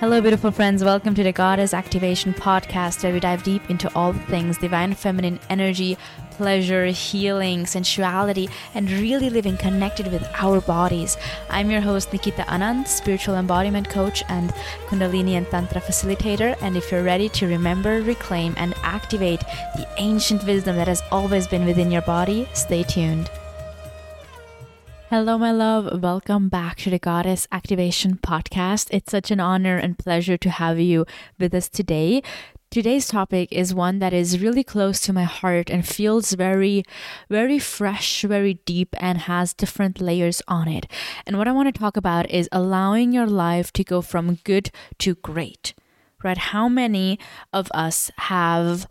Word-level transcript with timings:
Hello, 0.00 0.20
beautiful 0.20 0.52
friends. 0.52 0.84
Welcome 0.84 1.16
to 1.16 1.24
the 1.24 1.32
Goddess 1.32 1.74
Activation 1.74 2.32
Podcast, 2.32 3.02
where 3.02 3.12
we 3.12 3.18
dive 3.18 3.42
deep 3.42 3.68
into 3.68 3.92
all 3.96 4.12
things 4.12 4.56
divine 4.56 4.94
feminine 4.94 5.40
energy, 5.50 5.98
pleasure, 6.30 6.86
healing, 6.86 7.66
sensuality, 7.66 8.48
and 8.74 8.88
really 8.88 9.28
living 9.28 9.56
connected 9.56 10.12
with 10.12 10.24
our 10.34 10.60
bodies. 10.60 11.16
I'm 11.50 11.68
your 11.68 11.80
host, 11.80 12.12
Nikita 12.12 12.42
Anand, 12.42 12.86
spiritual 12.86 13.34
embodiment 13.34 13.88
coach 13.88 14.22
and 14.28 14.50
Kundalini 14.86 15.32
and 15.32 15.50
Tantra 15.50 15.80
facilitator. 15.80 16.56
And 16.62 16.76
if 16.76 16.92
you're 16.92 17.02
ready 17.02 17.28
to 17.30 17.48
remember, 17.48 18.00
reclaim, 18.00 18.54
and 18.56 18.74
activate 18.84 19.40
the 19.74 19.88
ancient 19.96 20.44
wisdom 20.44 20.76
that 20.76 20.86
has 20.86 21.02
always 21.10 21.48
been 21.48 21.64
within 21.64 21.90
your 21.90 22.02
body, 22.02 22.48
stay 22.52 22.84
tuned. 22.84 23.28
Hello, 25.10 25.38
my 25.38 25.52
love. 25.52 26.02
Welcome 26.02 26.50
back 26.50 26.76
to 26.80 26.90
the 26.90 26.98
Goddess 26.98 27.48
Activation 27.50 28.18
Podcast. 28.18 28.88
It's 28.90 29.10
such 29.10 29.30
an 29.30 29.40
honor 29.40 29.78
and 29.78 29.98
pleasure 29.98 30.36
to 30.36 30.50
have 30.50 30.78
you 30.78 31.06
with 31.38 31.54
us 31.54 31.70
today. 31.70 32.22
Today's 32.70 33.08
topic 33.08 33.50
is 33.50 33.72
one 33.72 34.00
that 34.00 34.12
is 34.12 34.38
really 34.38 34.62
close 34.62 35.00
to 35.00 35.14
my 35.14 35.22
heart 35.22 35.70
and 35.70 35.88
feels 35.88 36.34
very, 36.34 36.84
very 37.30 37.58
fresh, 37.58 38.20
very 38.20 38.60
deep, 38.66 38.94
and 38.98 39.20
has 39.20 39.54
different 39.54 39.98
layers 39.98 40.42
on 40.46 40.68
it. 40.68 40.84
And 41.26 41.38
what 41.38 41.48
I 41.48 41.52
want 41.52 41.74
to 41.74 41.80
talk 41.80 41.96
about 41.96 42.28
is 42.28 42.46
allowing 42.52 43.10
your 43.10 43.26
life 43.26 43.72
to 43.72 43.84
go 43.84 44.02
from 44.02 44.40
good 44.44 44.70
to 44.98 45.14
great, 45.14 45.72
right? 46.22 46.36
How 46.36 46.68
many 46.68 47.18
of 47.50 47.70
us 47.72 48.10
have 48.18 48.86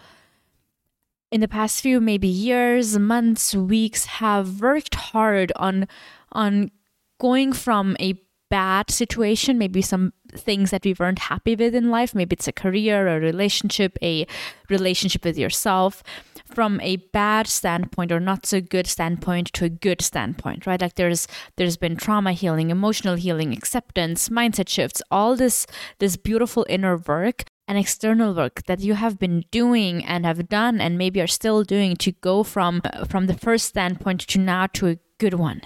in 1.32 1.42
the 1.42 1.48
past 1.48 1.82
few 1.82 2.00
maybe 2.00 2.28
years, 2.28 2.98
months, 2.98 3.54
weeks 3.54 4.06
have 4.06 4.62
worked 4.62 4.96
hard 4.96 5.52
on 5.56 5.88
on 6.32 6.72
going 7.20 7.54
from 7.54 7.96
a 8.00 8.14
bad 8.50 8.90
situation, 8.90 9.58
maybe 9.58 9.82
some 9.82 10.14
things 10.32 10.72
that 10.72 10.86
we 10.86 10.96
weren't 10.98 11.20
happy 11.20 11.56
with 11.56 11.76
in 11.76 11.90
life, 11.90 12.16
maybe 12.16 12.34
it's 12.34 12.48
a 12.48 12.54
career, 12.54 13.08
a 13.08 13.20
relationship, 13.20 13.98
a 14.02 14.26
relationship 14.70 15.26
with 15.26 15.38
yourself, 15.38 16.04
from 16.46 16.80
a 16.82 16.96
bad 17.12 17.46
standpoint 17.48 18.12
or 18.12 18.20
not 18.20 18.46
so 18.46 18.62
good 18.62 18.88
standpoint 18.88 19.48
to 19.54 19.66
a 19.66 19.70
good 19.70 20.02
standpoint, 20.02 20.66
right? 20.66 20.82
Like 20.82 20.96
there's 20.96 21.28
there's 21.58 21.78
been 21.78 21.98
trauma 21.98 22.32
healing, 22.32 22.70
emotional 22.70 23.16
healing, 23.16 23.52
acceptance, 23.52 24.30
mindset 24.30 24.70
shifts, 24.70 25.02
all 25.12 25.36
this 25.36 25.68
this 26.00 26.16
beautiful 26.16 26.66
inner 26.70 26.98
work 26.98 27.44
and 27.68 27.78
external 27.78 28.34
work 28.34 28.64
that 28.68 28.80
you 28.80 28.94
have 28.94 29.20
been 29.20 29.44
doing 29.52 30.06
and 30.06 30.26
have 30.26 30.48
done 30.48 30.80
and 30.80 30.98
maybe 30.98 31.22
are 31.22 31.28
still 31.28 31.64
doing 31.64 31.96
to 31.98 32.12
go 32.14 32.44
from 32.44 32.82
uh, 32.86 33.06
from 33.06 33.28
the 33.28 33.34
first 33.34 33.66
standpoint 33.66 34.22
to 34.22 34.40
now 34.40 34.68
to 34.68 34.88
a 34.88 35.00
good 35.18 35.34
one. 35.34 35.62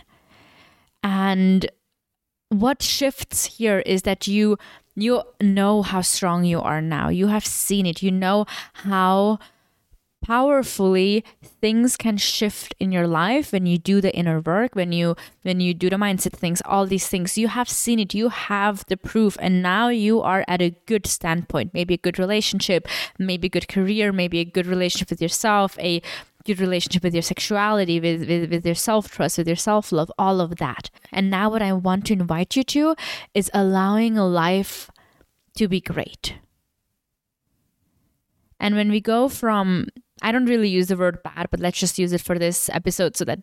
And 1.03 1.69
what 2.49 2.81
shifts 2.81 3.57
here 3.57 3.79
is 3.79 4.01
that 4.03 4.27
you 4.27 4.57
you 4.95 5.21
know 5.41 5.83
how 5.83 6.01
strong 6.01 6.43
you 6.43 6.59
are 6.61 6.81
now. 6.81 7.09
You 7.09 7.27
have 7.27 7.45
seen 7.45 7.85
it. 7.85 8.01
You 8.01 8.11
know 8.11 8.45
how 8.73 9.39
powerfully 10.21 11.23
things 11.41 11.97
can 11.97 12.17
shift 12.17 12.75
in 12.79 12.91
your 12.91 13.07
life 13.07 13.51
when 13.51 13.65
you 13.65 13.77
do 13.77 14.01
the 14.01 14.15
inner 14.15 14.39
work 14.39 14.75
when 14.75 14.91
you 14.91 15.15
when 15.41 15.59
you 15.59 15.73
do 15.73 15.89
the 15.89 15.95
mindset 15.95 16.33
things 16.33 16.61
all 16.65 16.85
these 16.85 17.07
things. 17.07 17.37
You 17.37 17.47
have 17.47 17.69
seen 17.69 17.99
it. 17.99 18.13
You 18.13 18.29
have 18.29 18.85
the 18.87 18.97
proof. 18.97 19.37
And 19.39 19.61
now 19.61 19.89
you 19.89 20.21
are 20.21 20.45
at 20.47 20.61
a 20.61 20.75
good 20.85 21.07
standpoint. 21.07 21.73
Maybe 21.73 21.95
a 21.95 21.97
good 21.97 22.19
relationship 22.19 22.87
maybe 23.17 23.47
a 23.47 23.49
good 23.49 23.67
career 23.67 24.11
maybe 24.11 24.39
a 24.39 24.45
good 24.45 24.67
relationship 24.67 25.09
with 25.09 25.21
yourself 25.21 25.77
a 25.79 26.01
good 26.45 26.59
relationship 26.59 27.03
with 27.03 27.13
your 27.13 27.21
sexuality 27.21 27.99
with 27.99 28.27
with, 28.27 28.51
with 28.51 28.65
your 28.65 28.75
self-trust 28.75 29.37
with 29.37 29.47
your 29.47 29.55
self-love 29.55 30.11
all 30.17 30.41
of 30.41 30.57
that. 30.57 30.89
And 31.11 31.29
now 31.29 31.49
what 31.49 31.61
i 31.61 31.73
want 31.73 32.05
to 32.05 32.13
invite 32.13 32.55
you 32.55 32.63
to 32.63 32.95
is 33.33 33.51
allowing 33.53 34.17
a 34.17 34.27
life 34.27 34.89
to 35.57 35.67
be 35.67 35.81
great. 35.81 36.35
And 38.59 38.75
when 38.75 38.89
we 38.91 39.01
go 39.01 39.27
from 39.27 39.87
I 40.21 40.31
don't 40.31 40.45
really 40.45 40.69
use 40.69 40.87
the 40.87 40.97
word 40.97 41.23
bad, 41.23 41.47
but 41.51 41.59
let's 41.59 41.79
just 41.79 41.99
use 41.99 42.13
it 42.13 42.21
for 42.21 42.37
this 42.37 42.69
episode 42.69 43.15
so 43.17 43.25
that 43.25 43.39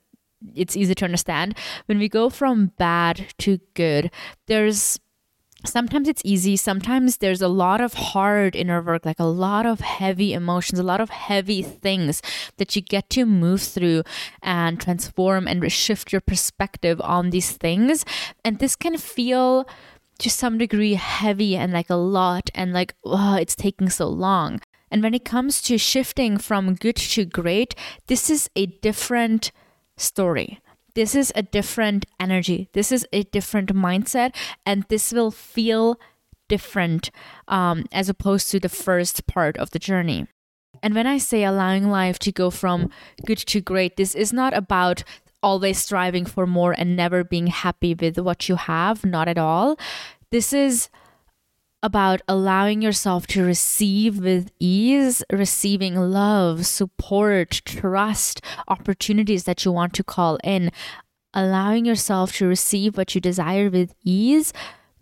it's 0.54 0.76
easy 0.76 0.94
to 0.94 1.04
understand. 1.04 1.56
When 1.86 1.98
we 1.98 2.08
go 2.08 2.30
from 2.30 2.72
bad 2.78 3.26
to 3.38 3.58
good, 3.74 4.10
there's 4.46 4.98
sometimes 5.64 6.06
it's 6.06 6.22
easy 6.24 6.56
sometimes 6.56 7.16
there's 7.16 7.42
a 7.42 7.48
lot 7.48 7.80
of 7.80 7.94
hard 7.94 8.54
inner 8.54 8.80
work 8.80 9.04
like 9.04 9.18
a 9.18 9.24
lot 9.24 9.66
of 9.66 9.80
heavy 9.80 10.32
emotions 10.32 10.78
a 10.78 10.84
lot 10.84 11.00
of 11.00 11.10
heavy 11.10 11.62
things 11.62 12.22
that 12.58 12.76
you 12.76 12.82
get 12.82 13.10
to 13.10 13.26
move 13.26 13.60
through 13.60 14.02
and 14.40 14.80
transform 14.80 15.48
and 15.48 15.70
shift 15.72 16.12
your 16.12 16.20
perspective 16.20 17.00
on 17.00 17.30
these 17.30 17.50
things 17.50 18.04
and 18.44 18.60
this 18.60 18.76
can 18.76 18.96
feel 18.96 19.68
to 20.18 20.30
some 20.30 20.58
degree 20.58 20.94
heavy 20.94 21.56
and 21.56 21.72
like 21.72 21.90
a 21.90 21.96
lot 21.96 22.50
and 22.54 22.72
like 22.72 22.94
oh 23.04 23.34
it's 23.34 23.56
taking 23.56 23.90
so 23.90 24.06
long 24.06 24.60
and 24.90 25.02
when 25.02 25.14
it 25.14 25.24
comes 25.24 25.60
to 25.62 25.78
shifting 25.78 26.38
from 26.38 26.74
good 26.74 26.96
to 26.96 27.24
great, 27.24 27.74
this 28.06 28.30
is 28.30 28.48
a 28.56 28.66
different 28.66 29.52
story. 29.96 30.60
This 30.94 31.14
is 31.14 31.32
a 31.36 31.42
different 31.42 32.06
energy. 32.18 32.68
This 32.72 32.90
is 32.90 33.06
a 33.12 33.22
different 33.24 33.72
mindset. 33.74 34.34
And 34.66 34.84
this 34.88 35.12
will 35.12 35.30
feel 35.30 35.98
different 36.48 37.10
um, 37.46 37.84
as 37.92 38.08
opposed 38.08 38.50
to 38.50 38.58
the 38.58 38.68
first 38.68 39.26
part 39.26 39.56
of 39.58 39.70
the 39.70 39.78
journey. 39.78 40.26
And 40.82 40.94
when 40.94 41.06
I 41.06 41.18
say 41.18 41.44
allowing 41.44 41.88
life 41.88 42.18
to 42.20 42.32
go 42.32 42.50
from 42.50 42.90
good 43.26 43.38
to 43.38 43.60
great, 43.60 43.96
this 43.96 44.14
is 44.14 44.32
not 44.32 44.54
about 44.54 45.04
always 45.42 45.78
striving 45.78 46.24
for 46.24 46.46
more 46.46 46.72
and 46.72 46.96
never 46.96 47.22
being 47.22 47.48
happy 47.48 47.94
with 47.94 48.18
what 48.18 48.48
you 48.48 48.56
have, 48.56 49.04
not 49.04 49.28
at 49.28 49.38
all. 49.38 49.78
This 50.30 50.52
is 50.52 50.88
about 51.82 52.20
allowing 52.26 52.82
yourself 52.82 53.26
to 53.28 53.44
receive 53.44 54.18
with 54.18 54.50
ease, 54.58 55.22
receiving 55.32 55.94
love, 55.94 56.66
support, 56.66 57.62
trust, 57.64 58.40
opportunities 58.66 59.44
that 59.44 59.64
you 59.64 59.72
want 59.72 59.92
to 59.94 60.02
call 60.02 60.38
in, 60.42 60.70
allowing 61.32 61.84
yourself 61.84 62.32
to 62.32 62.46
receive 62.46 62.96
what 62.96 63.14
you 63.14 63.20
desire 63.20 63.70
with 63.70 63.94
ease 64.04 64.52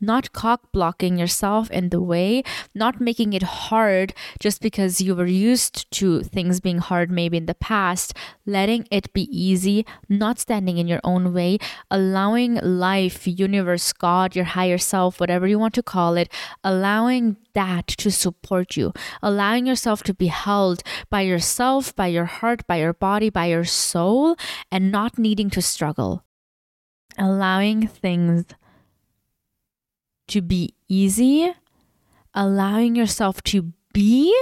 not 0.01 0.33
cock 0.33 0.73
blocking 0.73 1.19
yourself 1.19 1.71
in 1.71 1.91
the 1.91 2.01
way, 2.01 2.43
not 2.75 3.01
making 3.01 3.33
it 3.33 3.43
hard 3.43 4.13
just 4.39 4.61
because 4.61 5.01
you 5.01 5.15
were 5.15 5.27
used 5.27 5.91
to 5.93 6.23
things 6.23 6.61
being 6.61 6.79
hard 6.79 7.11
maybe 7.11 7.37
in 7.37 7.47
the 7.47 7.55
past, 7.55 8.15
letting 8.45 8.87
it 8.91 9.13
be 9.13 9.29
easy, 9.31 9.87
not 10.09 10.39
standing 10.39 10.79
in 10.79 10.87
your 10.87 11.01
own 11.05 11.33
way, 11.33 11.59
allowing 11.91 12.55
life, 12.57 13.27
universe, 13.27 13.93
God, 13.93 14.37
your 14.37 14.45
higher 14.45 14.79
self, 14.79 15.21
whatever 15.21 15.47
you 15.47 15.59
want 15.59 15.75
to 15.75 15.83
call 15.83 16.17
it, 16.17 16.33
allowing 16.63 17.37
that 17.55 17.87
to 17.87 18.11
support 18.11 18.77
you, 18.77 18.93
allowing 19.23 19.67
yourself 19.67 20.03
to 20.05 20.15
be 20.15 20.27
held 20.27 20.83
by 21.11 21.23
yourself, 21.23 21.95
by 21.97 22.07
your 22.07 22.27
heart, 22.27 22.67
by 22.67 22.77
your 22.77 22.93
body, 22.93 23.31
by 23.31 23.47
your 23.47 23.65
soul, 23.65 24.37
and 24.71 24.93
not 24.93 25.19
needing 25.19 25.51
to 25.51 25.63
struggle. 25.63 26.23
Allowing 27.19 27.87
things 27.87 28.45
to 30.29 30.43
be 30.43 30.75
easy, 30.89 31.53
allowing 32.35 32.97
yourself 32.97 33.43
to 33.45 33.73
be. 33.93 34.35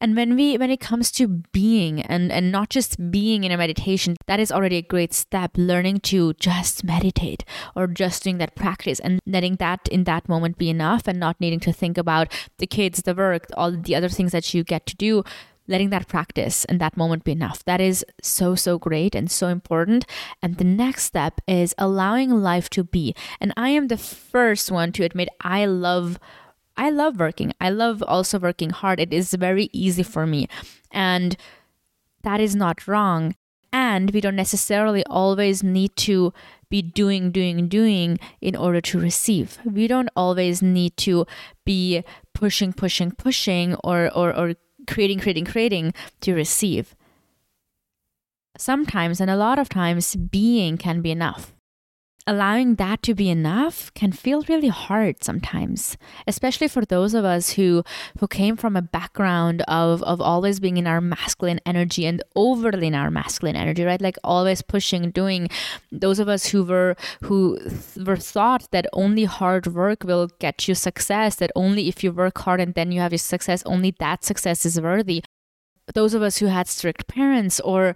And 0.00 0.16
when 0.16 0.36
we 0.36 0.58
when 0.58 0.70
it 0.70 0.80
comes 0.80 1.10
to 1.12 1.26
being 1.52 2.02
and 2.02 2.30
and 2.30 2.52
not 2.52 2.68
just 2.68 3.10
being 3.10 3.44
in 3.44 3.52
a 3.52 3.56
meditation 3.56 4.16
that 4.26 4.38
is 4.38 4.52
already 4.52 4.76
a 4.76 4.82
great 4.82 5.14
step 5.14 5.52
learning 5.56 6.00
to 6.00 6.34
just 6.34 6.84
meditate 6.84 7.42
or 7.74 7.86
just 7.86 8.22
doing 8.22 8.36
that 8.38 8.54
practice 8.54 9.00
and 9.00 9.18
letting 9.24 9.56
that 9.56 9.88
in 9.88 10.04
that 10.04 10.28
moment 10.28 10.58
be 10.58 10.68
enough 10.68 11.08
and 11.08 11.18
not 11.18 11.40
needing 11.40 11.60
to 11.60 11.72
think 11.72 11.96
about 11.96 12.30
the 12.58 12.66
kids 12.66 13.00
the 13.02 13.14
work 13.14 13.46
all 13.56 13.72
the 13.72 13.94
other 13.94 14.10
things 14.10 14.32
that 14.32 14.52
you 14.52 14.62
get 14.62 14.84
to 14.84 14.96
do 14.96 15.24
letting 15.66 15.90
that 15.90 16.08
practice 16.08 16.64
and 16.66 16.80
that 16.80 16.96
moment 16.96 17.24
be 17.24 17.32
enough. 17.32 17.64
That 17.64 17.80
is 17.80 18.04
so, 18.22 18.54
so 18.54 18.78
great 18.78 19.14
and 19.14 19.30
so 19.30 19.48
important. 19.48 20.04
And 20.42 20.56
the 20.56 20.64
next 20.64 21.04
step 21.04 21.40
is 21.46 21.74
allowing 21.78 22.30
life 22.30 22.68
to 22.70 22.84
be. 22.84 23.14
And 23.40 23.52
I 23.56 23.70
am 23.70 23.88
the 23.88 23.96
first 23.96 24.70
one 24.70 24.92
to 24.92 25.04
admit 25.04 25.28
I 25.40 25.66
love. 25.66 26.18
I 26.76 26.90
love 26.90 27.20
working. 27.20 27.52
I 27.60 27.70
love 27.70 28.02
also 28.02 28.38
working 28.38 28.70
hard. 28.70 28.98
It 28.98 29.12
is 29.12 29.32
very 29.34 29.70
easy 29.72 30.02
for 30.02 30.26
me. 30.26 30.48
And 30.90 31.36
that 32.24 32.40
is 32.40 32.56
not 32.56 32.88
wrong. 32.88 33.36
And 33.72 34.10
we 34.10 34.20
don't 34.20 34.36
necessarily 34.36 35.04
always 35.06 35.62
need 35.62 35.94
to 35.96 36.32
be 36.68 36.82
doing, 36.82 37.30
doing, 37.30 37.68
doing 37.68 38.18
in 38.40 38.56
order 38.56 38.80
to 38.80 38.98
receive. 38.98 39.58
We 39.64 39.86
don't 39.86 40.08
always 40.16 40.62
need 40.62 40.96
to 40.98 41.26
be 41.64 42.02
pushing, 42.32 42.72
pushing, 42.72 43.12
pushing 43.12 43.76
or, 43.84 44.10
or, 44.14 44.34
or 44.34 44.54
creating, 44.86 45.20
creating, 45.20 45.44
creating 45.44 45.94
to 46.20 46.34
receive. 46.34 46.94
Sometimes, 48.56 49.20
and 49.20 49.30
a 49.30 49.36
lot 49.36 49.58
of 49.58 49.68
times, 49.68 50.14
being 50.16 50.76
can 50.76 51.00
be 51.00 51.10
enough. 51.10 51.53
Allowing 52.26 52.76
that 52.76 53.02
to 53.02 53.14
be 53.14 53.30
enough 53.30 53.92
can 53.94 54.10
feel 54.10 54.42
really 54.48 54.68
hard 54.68 55.22
sometimes 55.22 55.96
especially 56.26 56.66
for 56.66 56.84
those 56.86 57.14
of 57.14 57.24
us 57.24 57.50
who 57.50 57.84
who 58.18 58.26
came 58.26 58.56
from 58.56 58.76
a 58.76 58.82
background 58.82 59.62
of 59.68 60.02
of 60.02 60.20
always 60.20 60.58
being 60.58 60.76
in 60.76 60.86
our 60.86 61.00
masculine 61.00 61.60
energy 61.66 62.06
and 62.06 62.22
overly 62.34 62.86
in 62.86 62.94
our 62.94 63.10
masculine 63.10 63.56
energy 63.56 63.84
right? 63.84 64.00
Like 64.00 64.16
always 64.24 64.62
pushing 64.62 65.10
doing. 65.10 65.48
Those 65.92 66.18
of 66.18 66.28
us 66.28 66.46
who 66.46 66.64
were 66.64 66.96
who 67.22 67.58
were 68.04 68.16
thought 68.16 68.68
that 68.72 68.86
only 68.92 69.24
hard 69.24 69.66
work 69.68 70.04
will 70.04 70.28
get 70.38 70.66
you 70.68 70.74
success 70.74 71.36
that 71.36 71.50
only 71.54 71.88
if 71.88 72.02
you 72.02 72.12
work 72.12 72.38
hard 72.38 72.60
and 72.60 72.74
then 72.74 72.92
you 72.92 73.00
have 73.00 73.12
your 73.12 73.18
success 73.18 73.62
only 73.66 73.94
that 73.98 74.24
success 74.24 74.66
is 74.66 74.80
worthy. 74.80 75.22
Those 75.94 76.14
of 76.14 76.22
us 76.22 76.38
who 76.38 76.46
had 76.46 76.66
strict 76.66 77.06
parents 77.06 77.60
or 77.60 77.94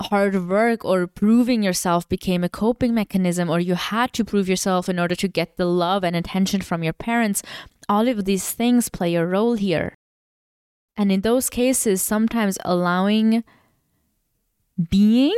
hard 0.00 0.48
work 0.48 0.84
or 0.84 1.06
proving 1.06 1.62
yourself 1.62 2.08
became 2.08 2.42
a 2.42 2.48
coping 2.48 2.94
mechanism 2.94 3.48
or 3.48 3.60
you 3.60 3.74
had 3.74 4.12
to 4.12 4.24
prove 4.24 4.48
yourself 4.48 4.88
in 4.88 4.98
order 4.98 5.14
to 5.14 5.28
get 5.28 5.56
the 5.56 5.66
love 5.66 6.02
and 6.02 6.16
attention 6.16 6.60
from 6.60 6.82
your 6.82 6.92
parents, 6.92 7.42
all 7.88 8.08
of 8.08 8.24
these 8.24 8.50
things 8.50 8.88
play 8.88 9.14
a 9.14 9.24
role 9.24 9.54
here. 9.54 9.94
And 10.96 11.10
in 11.10 11.20
those 11.22 11.50
cases, 11.50 12.02
sometimes 12.02 12.58
allowing 12.64 13.44
being 14.90 15.36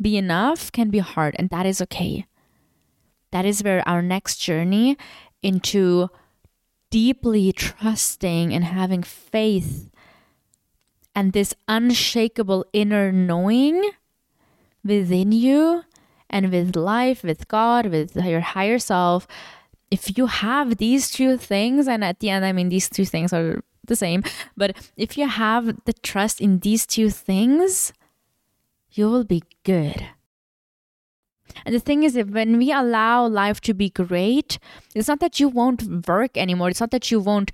be 0.00 0.16
enough 0.16 0.72
can 0.72 0.90
be 0.90 0.98
hard, 0.98 1.36
and 1.38 1.50
that 1.50 1.66
is 1.66 1.80
okay. 1.82 2.26
That 3.30 3.44
is 3.44 3.62
where 3.62 3.86
our 3.88 4.02
next 4.02 4.38
journey 4.38 4.96
into 5.42 6.08
deeply 6.90 7.52
trusting 7.52 8.52
and 8.52 8.64
having 8.64 9.02
faith 9.02 9.90
and 11.14 11.32
this 11.32 11.54
unshakable 11.68 12.64
inner 12.72 13.12
knowing 13.12 13.90
within 14.84 15.32
you 15.32 15.84
and 16.28 16.50
with 16.50 16.76
life, 16.76 17.22
with 17.22 17.48
God, 17.48 17.86
with 17.86 18.16
your 18.16 18.40
higher 18.40 18.78
self, 18.78 19.26
if 19.90 20.18
you 20.18 20.26
have 20.26 20.78
these 20.78 21.10
two 21.10 21.36
things, 21.36 21.86
and 21.86 22.02
at 22.02 22.18
the 22.20 22.30
end, 22.30 22.44
I 22.44 22.52
mean, 22.52 22.68
these 22.68 22.88
two 22.88 23.04
things 23.04 23.32
are 23.32 23.62
the 23.86 23.94
same, 23.94 24.24
but 24.56 24.76
if 24.96 25.16
you 25.16 25.28
have 25.28 25.84
the 25.84 25.92
trust 25.92 26.40
in 26.40 26.58
these 26.60 26.86
two 26.86 27.10
things, 27.10 27.92
you 28.90 29.08
will 29.08 29.24
be 29.24 29.42
good. 29.62 30.08
And 31.64 31.74
the 31.74 31.80
thing 31.80 32.02
is, 32.02 32.14
that 32.14 32.30
when 32.30 32.58
we 32.58 32.72
allow 32.72 33.26
life 33.26 33.60
to 33.62 33.74
be 33.74 33.90
great, 33.90 34.58
it's 34.94 35.06
not 35.06 35.20
that 35.20 35.38
you 35.38 35.48
won't 35.48 36.08
work 36.08 36.36
anymore. 36.36 36.70
It's 36.70 36.80
not 36.80 36.90
that 36.90 37.10
you 37.10 37.20
won't 37.20 37.52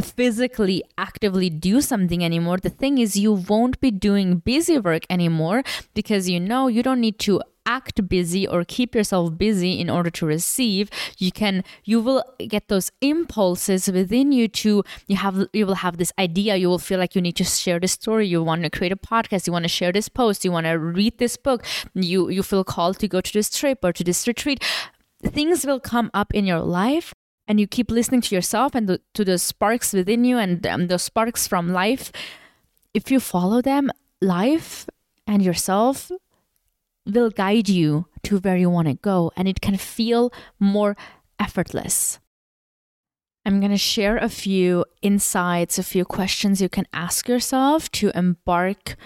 physically 0.00 0.82
actively 0.98 1.50
do 1.50 1.80
something 1.80 2.24
anymore. 2.24 2.58
The 2.58 2.70
thing 2.70 2.98
is, 2.98 3.16
you 3.16 3.32
won't 3.32 3.80
be 3.80 3.90
doing 3.90 4.38
busy 4.38 4.78
work 4.78 5.04
anymore 5.08 5.62
because 5.94 6.28
you 6.28 6.40
know 6.40 6.66
you 6.68 6.82
don't 6.82 7.00
need 7.00 7.18
to 7.20 7.40
act 7.66 8.06
busy 8.08 8.46
or 8.46 8.62
keep 8.64 8.94
yourself 8.94 9.38
busy 9.38 9.80
in 9.80 9.88
order 9.88 10.10
to 10.10 10.26
receive. 10.26 10.90
You 11.18 11.32
can 11.32 11.64
you 11.84 12.00
will 12.00 12.22
get 12.38 12.68
those 12.68 12.90
impulses 13.00 13.88
within 13.88 14.32
you 14.32 14.48
to 14.48 14.84
you 15.06 15.16
have 15.16 15.46
you 15.52 15.66
will 15.66 15.76
have 15.76 15.96
this 15.96 16.12
idea. 16.18 16.56
You 16.56 16.68
will 16.68 16.78
feel 16.78 16.98
like 16.98 17.14
you 17.14 17.22
need 17.22 17.36
to 17.36 17.44
share 17.44 17.80
this 17.80 17.92
story. 17.92 18.26
You 18.26 18.42
want 18.42 18.62
to 18.64 18.70
create 18.70 18.92
a 18.92 18.96
podcast. 18.96 19.46
You 19.46 19.52
want 19.52 19.64
to 19.64 19.68
share 19.68 19.92
this 19.92 20.08
post. 20.08 20.44
You 20.44 20.52
want 20.52 20.66
to 20.66 20.72
read 20.72 21.18
this 21.18 21.36
book. 21.36 21.64
You 21.94 22.28
you 22.28 22.42
feel 22.42 22.64
called 22.64 22.98
to 22.98 23.08
go 23.08 23.20
to 23.20 23.32
this 23.32 23.50
trip 23.50 23.78
or 23.82 23.92
to 23.92 24.04
this 24.04 24.26
retreat. 24.26 24.62
Things 25.22 25.64
will 25.64 25.80
come 25.80 26.10
up 26.12 26.34
in 26.34 26.44
your 26.44 26.60
life 26.60 27.14
and 27.46 27.60
you 27.60 27.66
keep 27.66 27.90
listening 27.90 28.20
to 28.22 28.34
yourself 28.34 28.74
and 28.74 28.88
the, 28.88 29.00
to 29.14 29.24
the 29.24 29.38
sparks 29.38 29.92
within 29.92 30.24
you 30.24 30.38
and 30.38 30.66
um, 30.66 30.86
the 30.86 30.98
sparks 30.98 31.46
from 31.46 31.72
life, 31.72 32.10
if 32.92 33.10
you 33.10 33.20
follow 33.20 33.60
them, 33.60 33.90
life 34.20 34.88
and 35.26 35.42
yourself 35.42 36.10
will 37.06 37.30
guide 37.30 37.68
you 37.68 38.06
to 38.22 38.38
where 38.38 38.56
you 38.56 38.70
want 38.70 38.88
to 38.88 38.94
go 38.94 39.30
and 39.36 39.46
it 39.46 39.60
can 39.60 39.76
feel 39.76 40.32
more 40.58 40.96
effortless. 41.38 42.18
I'm 43.46 43.60
going 43.60 43.72
to 43.72 43.78
share 43.78 44.16
a 44.16 44.30
few 44.30 44.86
insights, 45.02 45.78
a 45.78 45.82
few 45.82 46.06
questions 46.06 46.62
you 46.62 46.70
can 46.70 46.86
ask 46.94 47.28
yourself 47.28 47.90
to 47.92 48.10
embark 48.14 48.96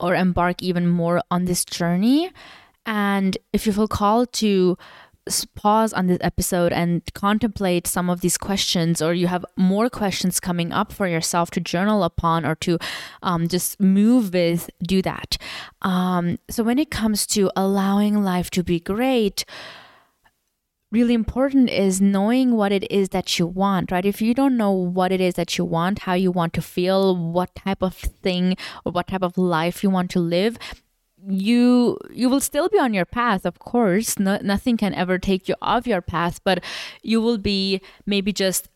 or 0.00 0.16
embark 0.16 0.62
even 0.62 0.88
more 0.88 1.22
on 1.30 1.44
this 1.44 1.64
journey. 1.64 2.32
And 2.84 3.38
if 3.52 3.64
you 3.64 3.72
feel 3.72 3.86
called 3.86 4.32
to 4.34 4.76
pause 5.54 5.92
on 5.92 6.06
this 6.06 6.18
episode 6.20 6.72
and 6.72 7.02
contemplate 7.14 7.86
some 7.86 8.10
of 8.10 8.20
these 8.20 8.36
questions, 8.36 9.00
or 9.00 9.14
you 9.14 9.26
have 9.26 9.44
more 9.56 9.88
questions 9.88 10.40
coming 10.40 10.72
up 10.72 10.92
for 10.92 11.06
yourself 11.06 11.50
to 11.52 11.60
journal 11.60 12.04
upon 12.04 12.44
or 12.44 12.54
to 12.56 12.78
um, 13.22 13.48
just 13.48 13.80
move 13.80 14.32
with, 14.32 14.70
do 14.82 15.02
that. 15.02 15.38
Um, 15.82 16.38
so, 16.50 16.62
when 16.62 16.78
it 16.78 16.90
comes 16.90 17.26
to 17.28 17.50
allowing 17.56 18.22
life 18.22 18.50
to 18.50 18.62
be 18.62 18.80
great, 18.80 19.44
really 20.92 21.14
important 21.14 21.70
is 21.70 22.00
knowing 22.00 22.54
what 22.54 22.70
it 22.70 22.90
is 22.90 23.08
that 23.08 23.38
you 23.38 23.46
want, 23.46 23.90
right? 23.90 24.04
If 24.04 24.20
you 24.20 24.34
don't 24.34 24.56
know 24.56 24.70
what 24.70 25.10
it 25.10 25.20
is 25.20 25.34
that 25.34 25.56
you 25.56 25.64
want, 25.64 26.00
how 26.00 26.12
you 26.12 26.30
want 26.30 26.52
to 26.52 26.62
feel, 26.62 27.16
what 27.16 27.54
type 27.54 27.82
of 27.82 27.94
thing 27.94 28.56
or 28.84 28.92
what 28.92 29.08
type 29.08 29.22
of 29.22 29.38
life 29.38 29.82
you 29.82 29.88
want 29.88 30.10
to 30.10 30.20
live, 30.20 30.58
you 31.28 31.98
you 32.10 32.28
will 32.28 32.40
still 32.40 32.68
be 32.68 32.78
on 32.78 32.94
your 32.94 33.04
path 33.04 33.44
of 33.44 33.58
course. 33.58 34.18
No, 34.18 34.38
nothing 34.42 34.76
can 34.76 34.94
ever 34.94 35.18
take 35.18 35.48
you 35.48 35.54
off 35.62 35.86
your 35.86 36.02
path 36.02 36.40
but 36.44 36.62
you 37.02 37.20
will 37.20 37.38
be 37.38 37.80
maybe 38.06 38.32
just 38.32 38.68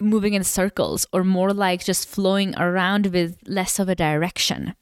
moving 0.00 0.34
in 0.34 0.42
circles 0.42 1.06
or 1.12 1.22
more 1.22 1.52
like 1.52 1.84
just 1.84 2.08
flowing 2.08 2.54
around 2.56 3.06
with 3.06 3.38
less 3.46 3.78
of 3.78 3.88
a 3.88 3.94
direction. 3.94 4.74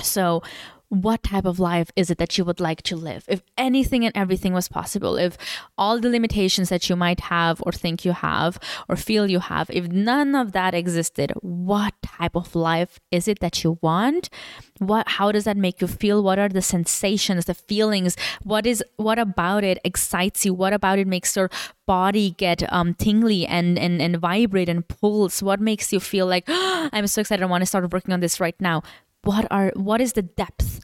So 0.00 0.42
what 0.90 1.22
type 1.22 1.44
of 1.44 1.60
life 1.60 1.92
is 1.94 2.10
it 2.10 2.18
that 2.18 2.36
you 2.36 2.44
would 2.44 2.58
like 2.58 2.82
to 2.82 2.96
live? 2.96 3.24
If 3.28 3.42
anything 3.56 4.04
and 4.04 4.14
everything 4.16 4.52
was 4.52 4.68
possible, 4.68 5.16
if 5.16 5.38
all 5.78 6.00
the 6.00 6.10
limitations 6.10 6.68
that 6.68 6.90
you 6.90 6.96
might 6.96 7.20
have 7.20 7.62
or 7.64 7.70
think 7.70 8.04
you 8.04 8.12
have 8.12 8.58
or 8.88 8.96
feel 8.96 9.30
you 9.30 9.38
have, 9.38 9.70
if 9.70 9.86
none 9.88 10.34
of 10.34 10.50
that 10.50 10.74
existed, 10.74 11.32
what 11.42 11.94
type 12.02 12.34
of 12.34 12.56
life 12.56 12.98
is 13.12 13.28
it 13.28 13.38
that 13.38 13.62
you 13.62 13.78
want? 13.80 14.30
What 14.78 15.08
how 15.08 15.30
does 15.30 15.44
that 15.44 15.56
make 15.56 15.80
you 15.80 15.86
feel? 15.86 16.24
What 16.24 16.40
are 16.40 16.48
the 16.48 16.62
sensations, 16.62 17.44
the 17.44 17.54
feelings? 17.54 18.16
What 18.42 18.66
is 18.66 18.82
what 18.96 19.20
about 19.20 19.62
it 19.62 19.78
excites 19.84 20.44
you? 20.44 20.54
What 20.54 20.72
about 20.72 20.98
it 20.98 21.06
makes 21.06 21.36
your 21.36 21.50
body 21.86 22.32
get 22.32 22.64
um 22.72 22.94
tingly 22.94 23.46
and 23.46 23.78
and, 23.78 24.02
and 24.02 24.16
vibrate 24.16 24.68
and 24.68 24.86
pulse? 24.88 25.40
What 25.40 25.60
makes 25.60 25.92
you 25.92 26.00
feel 26.00 26.26
like 26.26 26.44
oh, 26.48 26.88
I'm 26.92 27.06
so 27.06 27.20
excited 27.20 27.44
I 27.44 27.46
want 27.46 27.62
to 27.62 27.66
start 27.66 27.92
working 27.92 28.12
on 28.12 28.18
this 28.18 28.40
right 28.40 28.60
now? 28.60 28.82
What 29.22 29.46
are 29.50 29.72
what 29.74 30.00
is 30.00 30.14
the 30.14 30.22
depth 30.22 30.80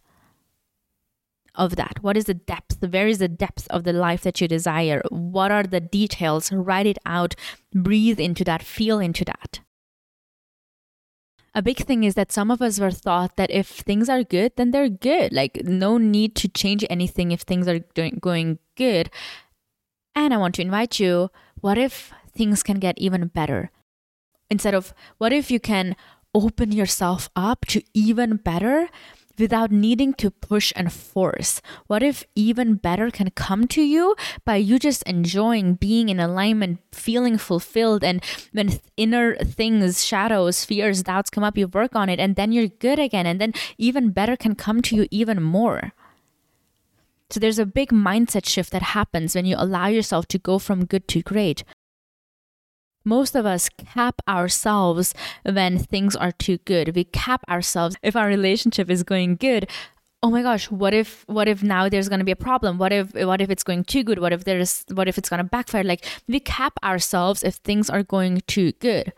of 1.55 1.77
that? 1.77 2.03
What 2.03 2.17
is 2.17 2.25
the 2.25 2.35
depth? 2.35 2.85
Where 2.89 3.09
is 3.09 3.19
the 3.19 3.29
depth 3.29 3.67
of 3.71 3.85
the 3.85 3.93
life 3.93 4.23
that 4.23 4.41
you 4.41 4.49
desire? 4.49 5.03
What 5.09 5.51
are 5.51 5.63
the 5.63 5.81
details? 5.81 6.53
Write 6.53 6.87
it 6.87 6.99
out. 7.07 7.35
Breathe 7.75 8.21
into 8.21 8.45
that. 8.45 8.63
Feel 8.63 8.99
into 9.01 9.25
that. 9.25 9.61
A 11.55 11.63
big 11.63 11.79
thing 11.79 12.05
is 12.05 12.15
that 12.15 12.33
some 12.33 12.51
of 12.51 12.61
us 12.61 12.79
were 12.79 12.91
thought 12.91 13.37
that 13.37 13.51
if 13.51 13.67
things 13.67 14.11
are 14.11 14.23
good 14.23 14.53
then 14.57 14.71
they're 14.71 14.91
good. 14.91 15.33
Like 15.33 15.63
no 15.65 15.97
need 15.97 16.35
to 16.37 16.49
change 16.49 16.85
anything 16.91 17.33
if 17.33 17.41
things 17.41 17.67
are 17.67 17.79
doing, 17.95 18.19
going 18.21 18.59
good. 18.77 19.11
And 20.15 20.33
i 20.33 20.37
want 20.37 20.55
to 20.57 20.63
invite 20.63 21.01
you 21.01 21.31
what 21.61 21.79
if 21.79 22.13
things 22.31 22.63
can 22.63 22.79
get 22.79 22.99
even 22.99 23.27
better? 23.29 23.71
Instead 24.51 24.75
of 24.75 24.93
what 25.17 25.33
if 25.33 25.51
you 25.51 25.59
can 25.59 25.97
open 26.37 26.71
yourself 26.71 27.31
up 27.35 27.65
to 27.73 27.83
even 27.95 28.37
better 28.37 28.89
without 29.39 29.71
needing 29.71 30.13
to 30.15 30.31
push 30.31 30.73
and 30.77 30.93
force? 30.93 31.63
What 31.87 32.03
if 32.03 32.25
even 32.35 32.75
better 32.75 33.11
can 33.11 33.31
come 33.31 33.67
to 33.69 33.83
you 33.83 34.15
by 34.45 34.57
you 34.57 34.79
just 34.79 35.03
enjoying 35.05 35.75
being 35.75 36.11
in 36.11 36.21
alignment, 36.21 36.81
feeling 36.93 37.39
fulfilled, 37.39 38.05
and 38.05 38.23
when 38.53 38.79
inner 38.97 39.37
things, 39.37 40.05
shadows, 40.05 40.65
fears, 40.65 41.03
doubts 41.03 41.31
come 41.31 41.45
up, 41.45 41.57
you 41.57 41.69
work 41.69 41.97
on 41.97 42.09
it, 42.09 42.21
and 42.21 42.37
then 42.37 42.53
you're 42.53 42.69
good 42.69 42.99
again, 42.99 43.27
and 43.27 43.41
then 43.41 43.53
even 43.79 44.11
better 44.11 44.37
can 44.37 44.55
come 44.55 44.83
to 44.83 44.95
you 44.95 45.09
even 45.11 45.43
more. 45.43 45.93
So 47.31 47.41
there's 47.41 47.59
a 47.59 47.67
big 47.67 47.91
mindset 47.91 48.47
shift 48.47 48.71
that 48.71 48.95
happens 48.95 49.35
when 49.35 49.47
you 49.47 49.57
allow 49.59 49.89
yourself 49.89 50.29
to 50.29 50.39
go 50.39 50.59
from 50.59 50.85
good 50.85 51.09
to 51.09 51.23
great 51.23 51.65
most 53.07 53.35
of 53.35 53.47
us 53.47 53.69
cap 53.69 54.21
ourselves 54.29 55.15
when 55.45 55.79
things 55.79 56.17
are 56.17 56.33
too 56.33 56.59
good. 56.59 56.95
We 56.95 57.05
cap 57.05 57.43
ourselves 57.49 57.97
if 58.03 58.17
our 58.17 58.27
relationship 58.27 58.91
is 58.91 59.03
going 59.03 59.37
good. 59.37 59.71
Oh 60.23 60.31
my 60.31 60.43
gosh, 60.43 60.71
what 60.71 60.93
if 60.93 61.25
what 61.29 61.47
if 61.47 61.63
now 61.63 61.89
there's 61.89 62.09
going 62.09 62.19
to 62.19 62.25
be 62.25 62.33
a 62.33 62.37
problem? 62.37 62.79
What 62.79 62.93
if 62.93 63.15
what 63.15 63.41
if 63.41 63.49
it's 63.49 63.63
going 63.63 63.85
too 63.85 64.03
good? 64.03 64.19
What 64.19 64.33
if 64.33 64.45
there's 64.45 64.85
what 64.93 65.09
if 65.09 65.19
it's 65.19 65.29
going 65.29 65.39
to 65.39 65.45
backfire? 65.45 65.85
Like 65.85 66.05
we 66.27 66.41
cap 66.41 66.73
ourselves 66.83 67.45
if 67.45 67.55
things 67.57 67.89
are 67.89 68.03
going 68.03 68.43
too 68.47 68.73
good 68.73 69.13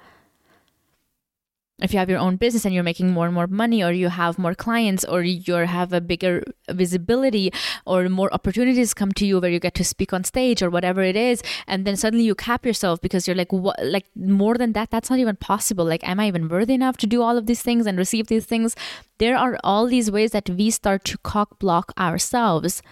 if 1.80 1.92
you 1.92 1.99
have 1.99 2.11
your 2.11 2.18
own 2.18 2.37
business 2.37 2.64
and 2.64 2.75
you're 2.75 2.82
making 2.82 3.11
more 3.11 3.26
and 3.26 3.35
more 3.35 3.47
money 3.47 3.82
or 3.85 3.92
you 3.92 4.08
have 4.08 4.38
more 4.38 4.54
clients 4.54 5.04
or 5.04 5.23
you 5.23 5.54
have 5.54 5.92
a 5.92 6.00
bigger 6.00 6.42
visibility 6.70 7.52
or 7.87 8.08
more 8.08 8.32
opportunities 8.35 8.94
come 8.94 9.12
to 9.12 9.25
you 9.25 9.38
where 9.38 9.50
you 9.50 9.61
get 9.61 9.75
to 9.75 9.85
speak 9.85 10.12
on 10.12 10.25
stage 10.25 10.61
or 10.62 10.70
whatever 10.70 11.02
it 11.02 11.14
is 11.14 11.42
and 11.66 11.85
then 11.85 11.97
suddenly 11.97 12.25
you 12.25 12.35
cap 12.35 12.66
yourself 12.66 13.00
because 13.00 13.26
you're 13.26 13.37
like 13.37 13.52
what? 13.52 13.76
Like 13.85 14.06
more 14.16 14.56
than 14.56 14.73
that 14.73 14.90
that's 14.90 15.11
not 15.11 15.18
even 15.20 15.37
possible. 15.37 15.85
Like 15.85 16.06
am 16.06 16.18
i 16.18 16.26
even 16.26 16.49
worthy 16.49 16.75
enough 16.75 16.97
to 16.99 17.06
do 17.06 17.23
all 17.23 17.38
of 17.38 17.47
these 17.47 17.62
things 17.62 17.87
and 17.87 17.97
receive 17.97 18.26
these 18.26 18.44
things? 18.44 18.75
There 19.18 19.37
are 19.37 19.58
all 19.62 19.87
these 19.87 20.11
ways 20.11 20.32
that 20.32 20.50
we 20.50 20.70
start 20.70 21.04
to 21.04 21.18
cock 21.18 21.58
block 21.58 21.92
ourselves 21.97 22.82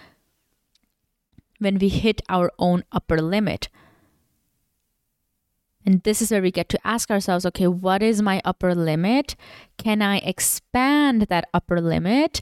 when 1.59 1.77
we 1.77 1.89
hit 1.89 2.21
our 2.29 2.51
own 2.59 2.83
upper 2.91 3.21
limit. 3.21 3.69
And 5.87 6.03
this 6.03 6.21
is 6.21 6.31
where 6.31 6.41
we 6.41 6.51
get 6.51 6.67
to 6.69 6.79
ask 6.85 7.09
ourselves 7.09 7.45
okay, 7.45 7.65
what 7.65 8.03
is 8.03 8.21
my 8.21 8.41
upper 8.43 8.75
limit? 8.75 9.37
Can 9.77 10.01
I 10.01 10.17
expand 10.17 11.27
that 11.29 11.47
upper 11.53 11.79
limit? 11.79 12.41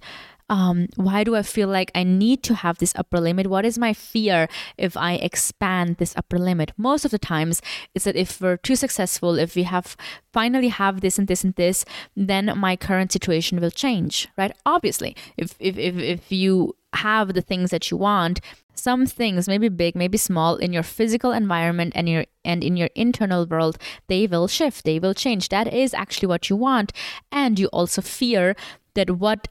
Um, 0.50 0.88
why 0.96 1.24
do 1.24 1.36
I 1.36 1.44
feel 1.44 1.68
like 1.68 1.92
I 1.94 2.04
need 2.04 2.42
to 2.44 2.56
have 2.56 2.80
this 2.80 2.94
upper 2.96 3.20
limit? 3.20 3.48
What 3.48 3.64
is 3.64 3.78
my 3.78 3.94
fear 3.94 4.48
if 4.78 4.98
I 4.98 5.14
expand 5.14 5.98
this 5.98 6.16
upper 6.16 6.40
limit? 6.40 6.72
Most 6.76 7.06
of 7.06 7.12
the 7.12 7.20
times, 7.20 7.62
it's 7.94 8.06
that 8.06 8.16
if 8.16 8.42
we're 8.42 8.58
too 8.58 8.76
successful, 8.76 9.38
if 9.38 9.56
we 9.56 9.64
have 9.64 9.96
finally 10.34 10.70
have 10.70 11.02
this 11.02 11.20
and 11.20 11.28
this 11.28 11.44
and 11.44 11.54
this, 11.56 11.86
then 12.16 12.52
my 12.58 12.76
current 12.76 13.12
situation 13.12 13.60
will 13.60 13.72
change, 13.72 14.28
right? 14.38 14.52
Obviously, 14.66 15.16
if 15.38 15.56
if 15.60 15.78
if, 15.78 15.98
if 15.98 16.32
you 16.32 16.76
have 16.96 17.34
the 17.34 17.42
things 17.42 17.72
that 17.72 17.92
you 17.92 17.98
want, 17.98 18.40
some 18.74 19.06
things, 19.06 19.48
maybe 19.48 19.70
big, 19.70 19.96
maybe 19.96 20.18
small, 20.18 20.58
in 20.58 20.74
your 20.74 20.84
physical 20.84 21.32
environment 21.32 21.94
and 21.96 22.10
your 22.10 22.26
and 22.44 22.64
in 22.64 22.78
your 22.78 22.90
internal 22.96 23.46
world, 23.46 23.78
they 24.08 24.28
will 24.28 24.48
shift, 24.48 24.84
they 24.86 25.00
will 25.00 25.14
change. 25.14 25.50
That 25.50 25.74
is 25.74 25.94
actually 25.94 26.28
what 26.28 26.50
you 26.50 26.56
want. 26.56 26.92
And 27.32 27.58
you 27.58 27.68
also 27.68 28.02
fear 28.02 28.56
that 28.94 29.12
what 29.12 29.48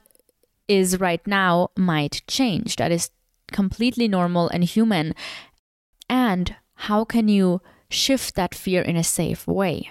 is 0.69 1.01
right 1.01 1.25
now 1.27 1.71
might 1.77 2.23
change. 2.27 2.77
That 2.77 2.93
is 2.93 3.11
completely 3.53 4.09
normal 4.09 4.49
and 4.49 4.65
human. 4.65 5.15
And 6.09 6.57
how 6.75 7.05
can 7.05 7.29
you 7.29 7.61
shift 7.91 8.35
that 8.35 8.55
fear 8.55 8.83
in 8.83 8.97
a 8.97 9.05
safe 9.05 9.47
way? 9.47 9.91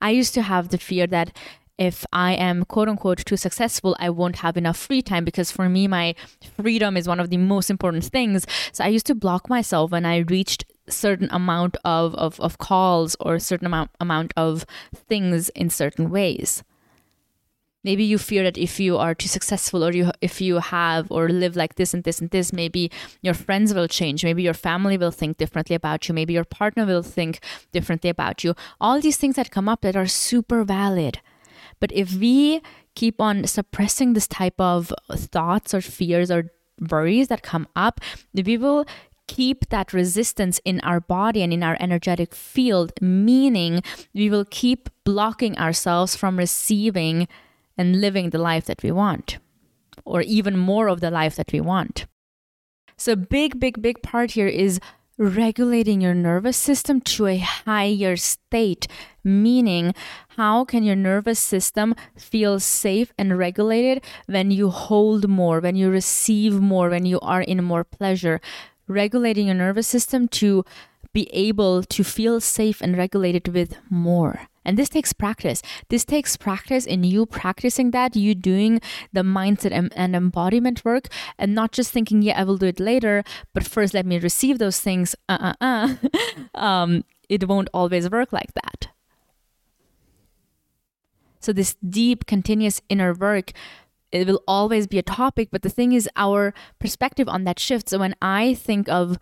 I 0.00 0.10
used 0.10 0.34
to 0.34 0.42
have 0.42 0.68
the 0.68 0.78
fear 0.78 1.06
that 1.06 1.36
if 1.78 2.04
I 2.12 2.32
am 2.34 2.64
quote 2.64 2.88
unquote 2.88 3.24
too 3.24 3.36
successful, 3.36 3.96
I 3.98 4.10
won't 4.10 4.36
have 4.36 4.56
enough 4.56 4.76
free 4.76 5.02
time 5.02 5.24
because 5.24 5.50
for 5.50 5.68
me, 5.68 5.88
my 5.88 6.14
freedom 6.60 6.96
is 6.96 7.08
one 7.08 7.20
of 7.20 7.30
the 7.30 7.36
most 7.36 7.70
important 7.70 8.04
things. 8.04 8.46
So 8.72 8.84
I 8.84 8.88
used 8.88 9.06
to 9.06 9.14
block 9.14 9.48
myself 9.48 9.90
when 9.90 10.06
I 10.06 10.18
reached 10.18 10.64
certain 10.88 11.28
amount 11.32 11.76
of, 11.84 12.14
of, 12.14 12.38
of 12.40 12.58
calls 12.58 13.16
or 13.18 13.38
certain 13.38 13.66
amount, 13.66 13.90
amount 14.00 14.32
of 14.36 14.66
things 14.94 15.48
in 15.50 15.70
certain 15.70 16.10
ways. 16.10 16.62
Maybe 17.82 18.04
you 18.04 18.16
fear 18.16 18.44
that 18.44 18.56
if 18.56 18.80
you 18.80 18.96
are 18.96 19.14
too 19.14 19.28
successful 19.28 19.84
or 19.84 19.92
you 19.92 20.10
if 20.22 20.40
you 20.40 20.58
have 20.58 21.10
or 21.10 21.28
live 21.28 21.54
like 21.54 21.74
this 21.74 21.92
and 21.92 22.02
this 22.02 22.18
and 22.18 22.30
this 22.30 22.50
maybe 22.50 22.90
your 23.20 23.34
friends 23.34 23.74
will 23.74 23.88
change. 23.88 24.24
Maybe 24.24 24.42
your 24.42 24.54
family 24.54 24.96
will 24.96 25.10
think 25.10 25.36
differently 25.36 25.76
about 25.76 26.08
you. 26.08 26.14
Maybe 26.14 26.32
your 26.32 26.44
partner 26.44 26.86
will 26.86 27.02
think 27.02 27.40
differently 27.72 28.08
about 28.08 28.42
you. 28.42 28.54
All 28.80 29.02
these 29.02 29.18
things 29.18 29.36
that 29.36 29.50
come 29.50 29.68
up 29.68 29.82
that 29.82 29.96
are 29.96 30.06
super 30.06 30.64
valid 30.64 31.20
but 31.84 31.92
if 31.92 32.14
we 32.14 32.62
keep 32.94 33.20
on 33.20 33.46
suppressing 33.46 34.14
this 34.14 34.26
type 34.26 34.58
of 34.58 34.90
thoughts 35.12 35.74
or 35.74 35.82
fears 35.82 36.30
or 36.30 36.50
worries 36.90 37.28
that 37.28 37.42
come 37.42 37.68
up 37.76 38.00
we 38.32 38.56
will 38.56 38.86
keep 39.26 39.68
that 39.68 39.92
resistance 39.92 40.60
in 40.64 40.80
our 40.80 40.98
body 40.98 41.42
and 41.42 41.52
in 41.52 41.62
our 41.62 41.76
energetic 41.80 42.34
field, 42.34 42.92
meaning 43.02 43.82
we 44.14 44.30
will 44.30 44.46
keep 44.50 44.88
blocking 45.04 45.58
ourselves 45.58 46.16
from 46.16 46.38
receiving 46.38 47.28
and 47.76 48.00
living 48.00 48.30
the 48.30 48.38
life 48.38 48.64
that 48.64 48.82
we 48.82 48.90
want, 48.90 49.38
or 50.06 50.22
even 50.22 50.56
more 50.56 50.88
of 50.88 51.00
the 51.00 51.10
life 51.10 51.36
that 51.36 51.52
we 51.52 51.60
want. 51.60 52.06
So, 52.96 53.16
big, 53.16 53.58
big, 53.58 53.82
big 53.82 54.02
part 54.02 54.32
here 54.32 54.46
is 54.46 54.80
regulating 55.16 56.00
your 56.00 56.14
nervous 56.14 56.56
system 56.56 57.00
to 57.00 57.26
a 57.26 57.38
higher 57.38 58.16
state, 58.16 58.86
meaning, 59.22 59.94
how 60.36 60.64
can 60.64 60.82
your 60.82 60.96
nervous 60.96 61.38
system 61.38 61.94
feel 62.16 62.58
safe 62.58 63.12
and 63.18 63.38
regulated 63.38 64.02
when 64.26 64.50
you 64.50 64.70
hold 64.70 65.28
more, 65.28 65.60
when 65.60 65.76
you 65.76 65.90
receive 65.90 66.60
more, 66.60 66.90
when 66.90 67.06
you 67.06 67.20
are 67.20 67.42
in 67.42 67.62
more 67.62 67.84
pleasure? 67.84 68.40
Regulating 68.88 69.46
your 69.46 69.54
nervous 69.54 69.86
system 69.86 70.28
to 70.28 70.64
be 71.12 71.30
able 71.32 71.82
to 71.84 72.02
feel 72.02 72.40
safe 72.40 72.80
and 72.80 72.96
regulated 72.96 73.48
with 73.48 73.76
more. 73.88 74.48
And 74.64 74.78
this 74.78 74.88
takes 74.88 75.12
practice. 75.12 75.62
This 75.88 76.04
takes 76.04 76.36
practice 76.36 76.86
in 76.86 77.04
you 77.04 77.26
practicing 77.26 77.90
that, 77.90 78.16
you 78.16 78.34
doing 78.34 78.80
the 79.12 79.22
mindset 79.22 79.72
and, 79.72 80.16
embodiment 80.16 80.84
work, 80.84 81.08
and 81.38 81.54
not 81.54 81.72
just 81.72 81.92
thinking, 81.92 82.22
yeah, 82.22 82.40
I 82.40 82.44
will 82.44 82.56
do 82.56 82.66
it 82.66 82.80
later, 82.80 83.24
but 83.52 83.64
first 83.64 83.94
let 83.94 84.06
me 84.06 84.18
receive 84.18 84.58
those 84.58 84.80
things. 84.80 85.14
Uh 85.28 85.52
uh 85.60 85.96
uh. 86.54 86.58
um, 86.58 87.04
it 87.28 87.48
won't 87.48 87.68
always 87.74 88.10
work 88.10 88.32
like 88.32 88.54
that. 88.54 88.88
So, 91.40 91.52
this 91.52 91.76
deep, 91.86 92.26
continuous 92.26 92.80
inner 92.88 93.12
work 93.12 93.52
it 94.14 94.28
will 94.28 94.42
always 94.46 94.86
be 94.86 94.98
a 94.98 95.02
topic 95.02 95.48
but 95.50 95.62
the 95.62 95.68
thing 95.68 95.92
is 95.92 96.08
our 96.14 96.54
perspective 96.78 97.28
on 97.28 97.42
that 97.44 97.58
shifts 97.58 97.90
so 97.90 97.98
when 97.98 98.14
i 98.22 98.54
think 98.54 98.88
of 98.88 99.18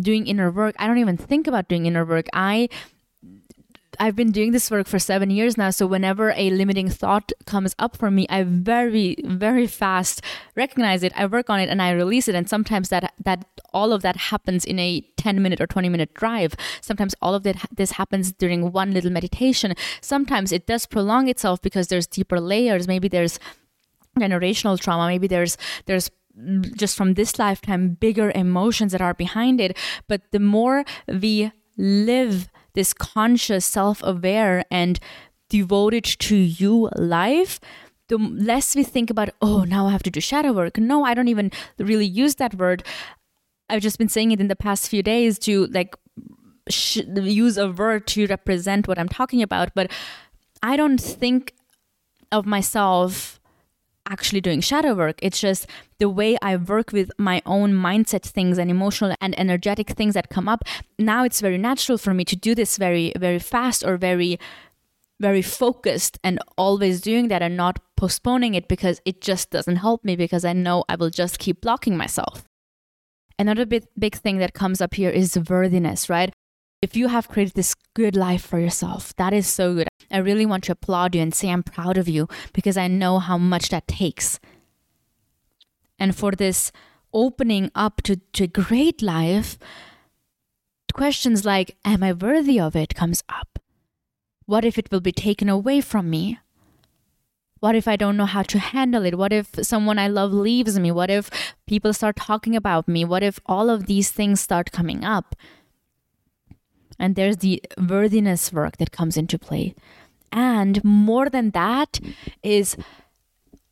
doing 0.00 0.26
inner 0.26 0.50
work 0.50 0.74
i 0.78 0.86
don't 0.86 0.98
even 0.98 1.16
think 1.16 1.46
about 1.46 1.68
doing 1.68 1.84
inner 1.84 2.04
work 2.04 2.26
i 2.32 2.68
I've 4.00 4.16
been 4.16 4.30
doing 4.30 4.52
this 4.52 4.70
work 4.70 4.86
for 4.86 4.98
seven 4.98 5.30
years 5.30 5.56
now. 5.56 5.70
So 5.70 5.86
whenever 5.86 6.32
a 6.36 6.50
limiting 6.50 6.88
thought 6.88 7.32
comes 7.46 7.74
up 7.78 7.96
for 7.96 8.10
me, 8.10 8.26
I 8.28 8.42
very, 8.42 9.16
very 9.24 9.66
fast 9.66 10.22
recognize 10.56 11.02
it. 11.02 11.12
I 11.16 11.26
work 11.26 11.50
on 11.50 11.60
it 11.60 11.68
and 11.68 11.82
I 11.82 11.90
release 11.90 12.28
it. 12.28 12.34
And 12.34 12.48
sometimes 12.48 12.88
that 12.90 13.12
that 13.24 13.46
all 13.72 13.92
of 13.92 14.02
that 14.02 14.16
happens 14.16 14.64
in 14.64 14.78
a 14.78 15.00
10 15.16 15.42
minute 15.42 15.60
or 15.60 15.66
20 15.66 15.88
minute 15.88 16.14
drive. 16.14 16.54
Sometimes 16.80 17.14
all 17.20 17.34
of 17.34 17.42
that 17.42 17.66
this 17.74 17.92
happens 17.92 18.32
during 18.32 18.72
one 18.72 18.92
little 18.92 19.10
meditation. 19.10 19.74
Sometimes 20.00 20.52
it 20.52 20.66
does 20.66 20.86
prolong 20.86 21.28
itself 21.28 21.60
because 21.60 21.88
there's 21.88 22.06
deeper 22.06 22.40
layers. 22.40 22.88
Maybe 22.88 23.08
there's 23.08 23.38
generational 24.18 24.78
trauma. 24.78 25.08
Maybe 25.08 25.26
there's 25.26 25.56
there's 25.86 26.10
just 26.76 26.96
from 26.96 27.14
this 27.14 27.38
lifetime 27.38 27.96
bigger 28.00 28.30
emotions 28.34 28.92
that 28.92 29.00
are 29.00 29.14
behind 29.14 29.60
it. 29.60 29.76
But 30.06 30.22
the 30.30 30.38
more 30.38 30.84
we 31.08 31.50
live 31.76 32.48
this 32.78 32.94
conscious, 32.94 33.64
self 33.64 34.00
aware, 34.04 34.64
and 34.70 35.00
devoted 35.48 36.04
to 36.04 36.36
you 36.36 36.88
life, 36.96 37.58
the 38.06 38.16
less 38.18 38.76
we 38.76 38.84
think 38.84 39.10
about, 39.10 39.30
oh, 39.42 39.64
now 39.64 39.88
I 39.88 39.90
have 39.90 40.04
to 40.04 40.12
do 40.12 40.20
shadow 40.20 40.52
work. 40.52 40.78
No, 40.78 41.04
I 41.04 41.12
don't 41.12 41.26
even 41.26 41.50
really 41.78 42.06
use 42.06 42.36
that 42.36 42.54
word. 42.54 42.84
I've 43.68 43.82
just 43.82 43.98
been 43.98 44.08
saying 44.08 44.30
it 44.30 44.40
in 44.40 44.46
the 44.46 44.54
past 44.54 44.88
few 44.88 45.02
days 45.02 45.40
to 45.40 45.66
like 45.66 45.96
sh- 46.70 47.02
use 47.14 47.58
a 47.58 47.68
word 47.68 48.06
to 48.14 48.28
represent 48.28 48.86
what 48.86 48.98
I'm 48.98 49.08
talking 49.08 49.42
about. 49.42 49.74
But 49.74 49.90
I 50.62 50.76
don't 50.76 51.00
think 51.00 51.54
of 52.30 52.46
myself 52.46 53.37
actually 54.08 54.40
doing 54.40 54.60
shadow 54.60 54.94
work. 54.94 55.18
It's 55.22 55.40
just 55.40 55.66
the 55.98 56.08
way 56.08 56.36
I 56.42 56.56
work 56.56 56.92
with 56.92 57.10
my 57.18 57.42
own 57.46 57.72
mindset 57.72 58.22
things 58.22 58.58
and 58.58 58.70
emotional 58.70 59.14
and 59.20 59.38
energetic 59.38 59.90
things 59.90 60.14
that 60.14 60.30
come 60.30 60.48
up. 60.48 60.64
Now 60.98 61.24
it's 61.24 61.40
very 61.40 61.58
natural 61.58 61.98
for 61.98 62.14
me 62.14 62.24
to 62.26 62.36
do 62.36 62.54
this 62.54 62.76
very, 62.76 63.12
very 63.16 63.38
fast 63.38 63.84
or 63.84 63.96
very, 63.96 64.38
very 65.20 65.42
focused 65.42 66.18
and 66.22 66.38
always 66.56 67.00
doing 67.00 67.28
that 67.28 67.42
and 67.42 67.56
not 67.56 67.80
postponing 67.96 68.54
it 68.54 68.68
because 68.68 69.00
it 69.04 69.20
just 69.20 69.50
doesn't 69.50 69.76
help 69.76 70.04
me 70.04 70.16
because 70.16 70.44
I 70.44 70.52
know 70.52 70.84
I 70.88 70.96
will 70.96 71.10
just 71.10 71.38
keep 71.38 71.60
blocking 71.60 71.96
myself. 71.96 72.44
Another 73.38 73.66
big, 73.66 73.84
big 73.98 74.16
thing 74.16 74.38
that 74.38 74.54
comes 74.54 74.80
up 74.80 74.94
here 74.94 75.10
is 75.10 75.38
worthiness, 75.48 76.08
right? 76.08 76.32
If 76.80 76.96
you 76.96 77.08
have 77.08 77.28
created 77.28 77.54
this 77.54 77.74
good 77.94 78.16
life 78.16 78.44
for 78.44 78.58
yourself, 78.58 79.14
that 79.16 79.32
is 79.32 79.46
so 79.48 79.74
good. 79.74 79.87
I 80.10 80.18
really 80.18 80.46
want 80.46 80.64
to 80.64 80.72
applaud 80.72 81.14
you 81.14 81.20
and 81.20 81.34
say 81.34 81.50
I'm 81.50 81.62
proud 81.62 81.98
of 81.98 82.08
you 82.08 82.28
because 82.52 82.76
I 82.76 82.88
know 82.88 83.18
how 83.18 83.38
much 83.38 83.68
that 83.68 83.88
takes. 83.88 84.40
And 85.98 86.16
for 86.16 86.32
this 86.32 86.72
opening 87.12 87.70
up 87.74 88.02
to, 88.02 88.16
to 88.16 88.44
a 88.44 88.46
great 88.48 89.02
life, 89.02 89.58
questions 90.94 91.44
like, 91.44 91.76
Am 91.84 92.02
I 92.02 92.12
worthy 92.12 92.58
of 92.58 92.74
it? 92.74 92.94
comes 92.94 93.22
up. 93.28 93.58
What 94.46 94.64
if 94.64 94.78
it 94.78 94.90
will 94.90 95.00
be 95.00 95.12
taken 95.12 95.48
away 95.48 95.80
from 95.80 96.10
me? 96.10 96.38
What 97.60 97.74
if 97.74 97.88
I 97.88 97.96
don't 97.96 98.16
know 98.16 98.26
how 98.26 98.42
to 98.44 98.58
handle 98.58 99.04
it? 99.04 99.18
What 99.18 99.32
if 99.32 99.50
someone 99.62 99.98
I 99.98 100.08
love 100.08 100.32
leaves 100.32 100.78
me? 100.78 100.90
What 100.92 101.10
if 101.10 101.30
people 101.66 101.92
start 101.92 102.16
talking 102.16 102.56
about 102.56 102.88
me? 102.88 103.04
What 103.04 103.22
if 103.22 103.40
all 103.46 103.68
of 103.68 103.86
these 103.86 104.10
things 104.10 104.40
start 104.40 104.72
coming 104.72 105.04
up? 105.04 105.34
And 106.98 107.14
there's 107.14 107.38
the 107.38 107.62
worthiness 107.76 108.52
work 108.52 108.78
that 108.78 108.90
comes 108.92 109.16
into 109.16 109.38
play. 109.38 109.74
And 110.32 110.82
more 110.84 111.30
than 111.30 111.50
that 111.50 112.00
is 112.42 112.76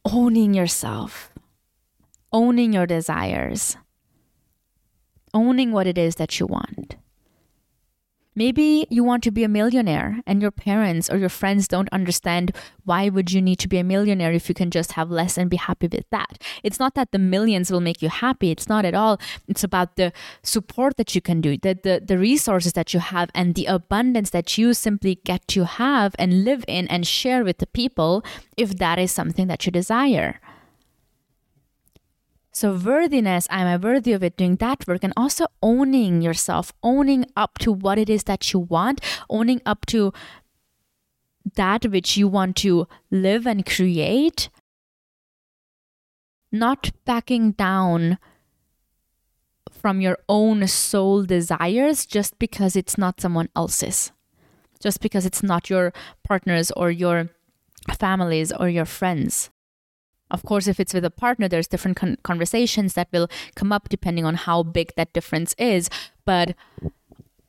owning 0.04 0.54
yourself, 0.54 1.32
owning 2.32 2.72
your 2.72 2.86
desires, 2.86 3.76
owning 5.34 5.72
what 5.72 5.86
it 5.86 5.98
is 5.98 6.16
that 6.16 6.38
you 6.38 6.46
want. 6.46 6.96
Maybe 8.36 8.86
you 8.90 9.02
want 9.02 9.22
to 9.24 9.30
be 9.30 9.44
a 9.44 9.48
millionaire 9.48 10.20
and 10.26 10.42
your 10.42 10.50
parents 10.50 11.08
or 11.08 11.16
your 11.16 11.30
friends 11.30 11.66
don't 11.66 11.88
understand 11.90 12.54
why 12.84 13.08
would 13.08 13.32
you 13.32 13.40
need 13.40 13.58
to 13.60 13.68
be 13.68 13.78
a 13.78 13.84
millionaire 13.84 14.30
if 14.30 14.50
you 14.50 14.54
can 14.54 14.70
just 14.70 14.92
have 14.92 15.10
less 15.10 15.38
and 15.38 15.48
be 15.48 15.56
happy 15.56 15.88
with 15.88 16.04
that. 16.10 16.42
It's 16.62 16.78
not 16.78 16.94
that 16.96 17.12
the 17.12 17.18
millions 17.18 17.70
will 17.72 17.80
make 17.80 18.02
you 18.02 18.10
happy. 18.10 18.50
It's 18.50 18.68
not 18.68 18.84
at 18.84 18.94
all. 18.94 19.18
It's 19.48 19.64
about 19.64 19.96
the 19.96 20.12
support 20.42 20.98
that 20.98 21.14
you 21.14 21.22
can 21.22 21.40
do, 21.40 21.56
the, 21.56 21.78
the, 21.82 22.02
the 22.04 22.18
resources 22.18 22.74
that 22.74 22.92
you 22.92 23.00
have 23.00 23.30
and 23.34 23.54
the 23.54 23.64
abundance 23.64 24.28
that 24.30 24.58
you 24.58 24.74
simply 24.74 25.14
get 25.24 25.48
to 25.48 25.64
have 25.64 26.14
and 26.18 26.44
live 26.44 26.62
in 26.68 26.86
and 26.88 27.06
share 27.06 27.42
with 27.42 27.56
the 27.56 27.66
people 27.66 28.22
if 28.58 28.76
that 28.76 28.98
is 28.98 29.10
something 29.10 29.46
that 29.46 29.64
you 29.64 29.72
desire. 29.72 30.40
So, 32.56 32.72
worthiness, 32.72 33.46
am 33.50 33.66
I 33.66 33.76
worthy 33.76 34.14
of 34.14 34.22
it? 34.22 34.38
Doing 34.38 34.56
that 34.56 34.88
work 34.88 35.04
and 35.04 35.12
also 35.14 35.44
owning 35.62 36.22
yourself, 36.22 36.72
owning 36.82 37.26
up 37.36 37.58
to 37.58 37.70
what 37.70 37.98
it 37.98 38.08
is 38.08 38.22
that 38.24 38.50
you 38.50 38.60
want, 38.60 39.02
owning 39.28 39.60
up 39.66 39.84
to 39.92 40.14
that 41.54 41.84
which 41.84 42.16
you 42.16 42.28
want 42.28 42.56
to 42.64 42.88
live 43.10 43.46
and 43.46 43.66
create, 43.66 44.48
not 46.50 46.92
backing 47.04 47.50
down 47.50 48.16
from 49.70 50.00
your 50.00 50.16
own 50.26 50.66
soul 50.66 51.24
desires 51.24 52.06
just 52.06 52.38
because 52.38 52.74
it's 52.74 52.96
not 52.96 53.20
someone 53.20 53.50
else's, 53.54 54.12
just 54.80 55.02
because 55.02 55.26
it's 55.26 55.42
not 55.42 55.68
your 55.68 55.92
partner's 56.24 56.70
or 56.70 56.90
your 56.90 57.28
families 57.98 58.50
or 58.50 58.70
your 58.70 58.86
friends. 58.86 59.50
Of 60.30 60.42
course, 60.42 60.66
if 60.66 60.80
it's 60.80 60.94
with 60.94 61.04
a 61.04 61.10
partner, 61.10 61.48
there's 61.48 61.68
different 61.68 61.96
con- 61.96 62.18
conversations 62.22 62.94
that 62.94 63.08
will 63.12 63.28
come 63.54 63.72
up 63.72 63.88
depending 63.88 64.24
on 64.24 64.34
how 64.34 64.62
big 64.62 64.92
that 64.96 65.12
difference 65.12 65.54
is. 65.58 65.88
But 66.24 66.54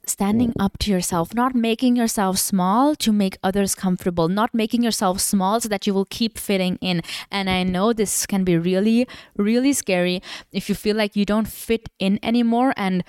standing 0.10 0.54
up 0.60 0.78
to 0.80 0.92
yourself, 0.92 1.34
not 1.34 1.54
making 1.54 1.96
yourself 1.96 2.38
small 2.38 2.96
to 2.96 3.12
make 3.12 3.38
others 3.44 3.76
comfortable, 3.76 4.30
not 4.30 4.54
making 4.54 4.84
yourself 4.84 5.20
small 5.20 5.60
so 5.60 5.70
that 5.70 5.86
you 5.86 5.94
will 5.94 6.06
keep 6.06 6.38
fitting 6.38 6.78
in. 6.82 7.02
And 7.32 7.50
I 7.50 7.64
know 7.64 7.94
this 7.94 8.26
can 8.26 8.44
be 8.44 8.58
really, 8.58 9.08
really 9.36 9.74
scary 9.74 10.22
if 10.52 10.70
you 10.70 10.76
feel 10.76 10.96
like 10.96 11.16
you 11.16 11.26
don't 11.26 11.48
fit 11.48 11.90
in 12.00 12.20
anymore 12.24 12.74
and 12.78 13.04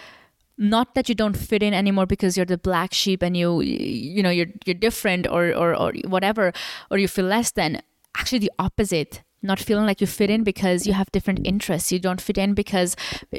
not 0.57 0.95
that 0.97 1.09
you 1.09 1.15
don't 1.15 1.37
fit 1.37 1.63
in 1.63 1.73
anymore 1.73 2.07
because 2.07 2.37
you're 2.37 2.47
the 2.47 2.59
black 2.59 2.93
sheep 2.93 3.23
and 3.23 3.37
you 3.37 3.61
you 3.61 4.25
know 4.25 4.31
you're 4.31 4.49
you're 4.65 4.75
different 4.75 5.25
or 5.29 5.55
or, 5.55 5.73
or 5.73 5.93
whatever 6.09 6.53
or 6.91 6.99
you 6.99 7.07
feel 7.07 7.27
less 7.27 7.53
than 7.53 7.81
actually 8.17 8.41
the 8.41 8.51
opposite 8.59 9.23
not 9.43 9.61
feeling 9.61 9.87
like 9.87 10.01
you 10.01 10.07
fit 10.07 10.31
in 10.31 10.43
because 10.45 10.87
you 10.87 10.93
have 10.93 11.11
different 11.13 11.47
interests. 11.47 11.93
You 11.93 11.99
don't 11.99 12.21
fit 12.21 12.39
in 12.39 12.55
because 12.55 12.97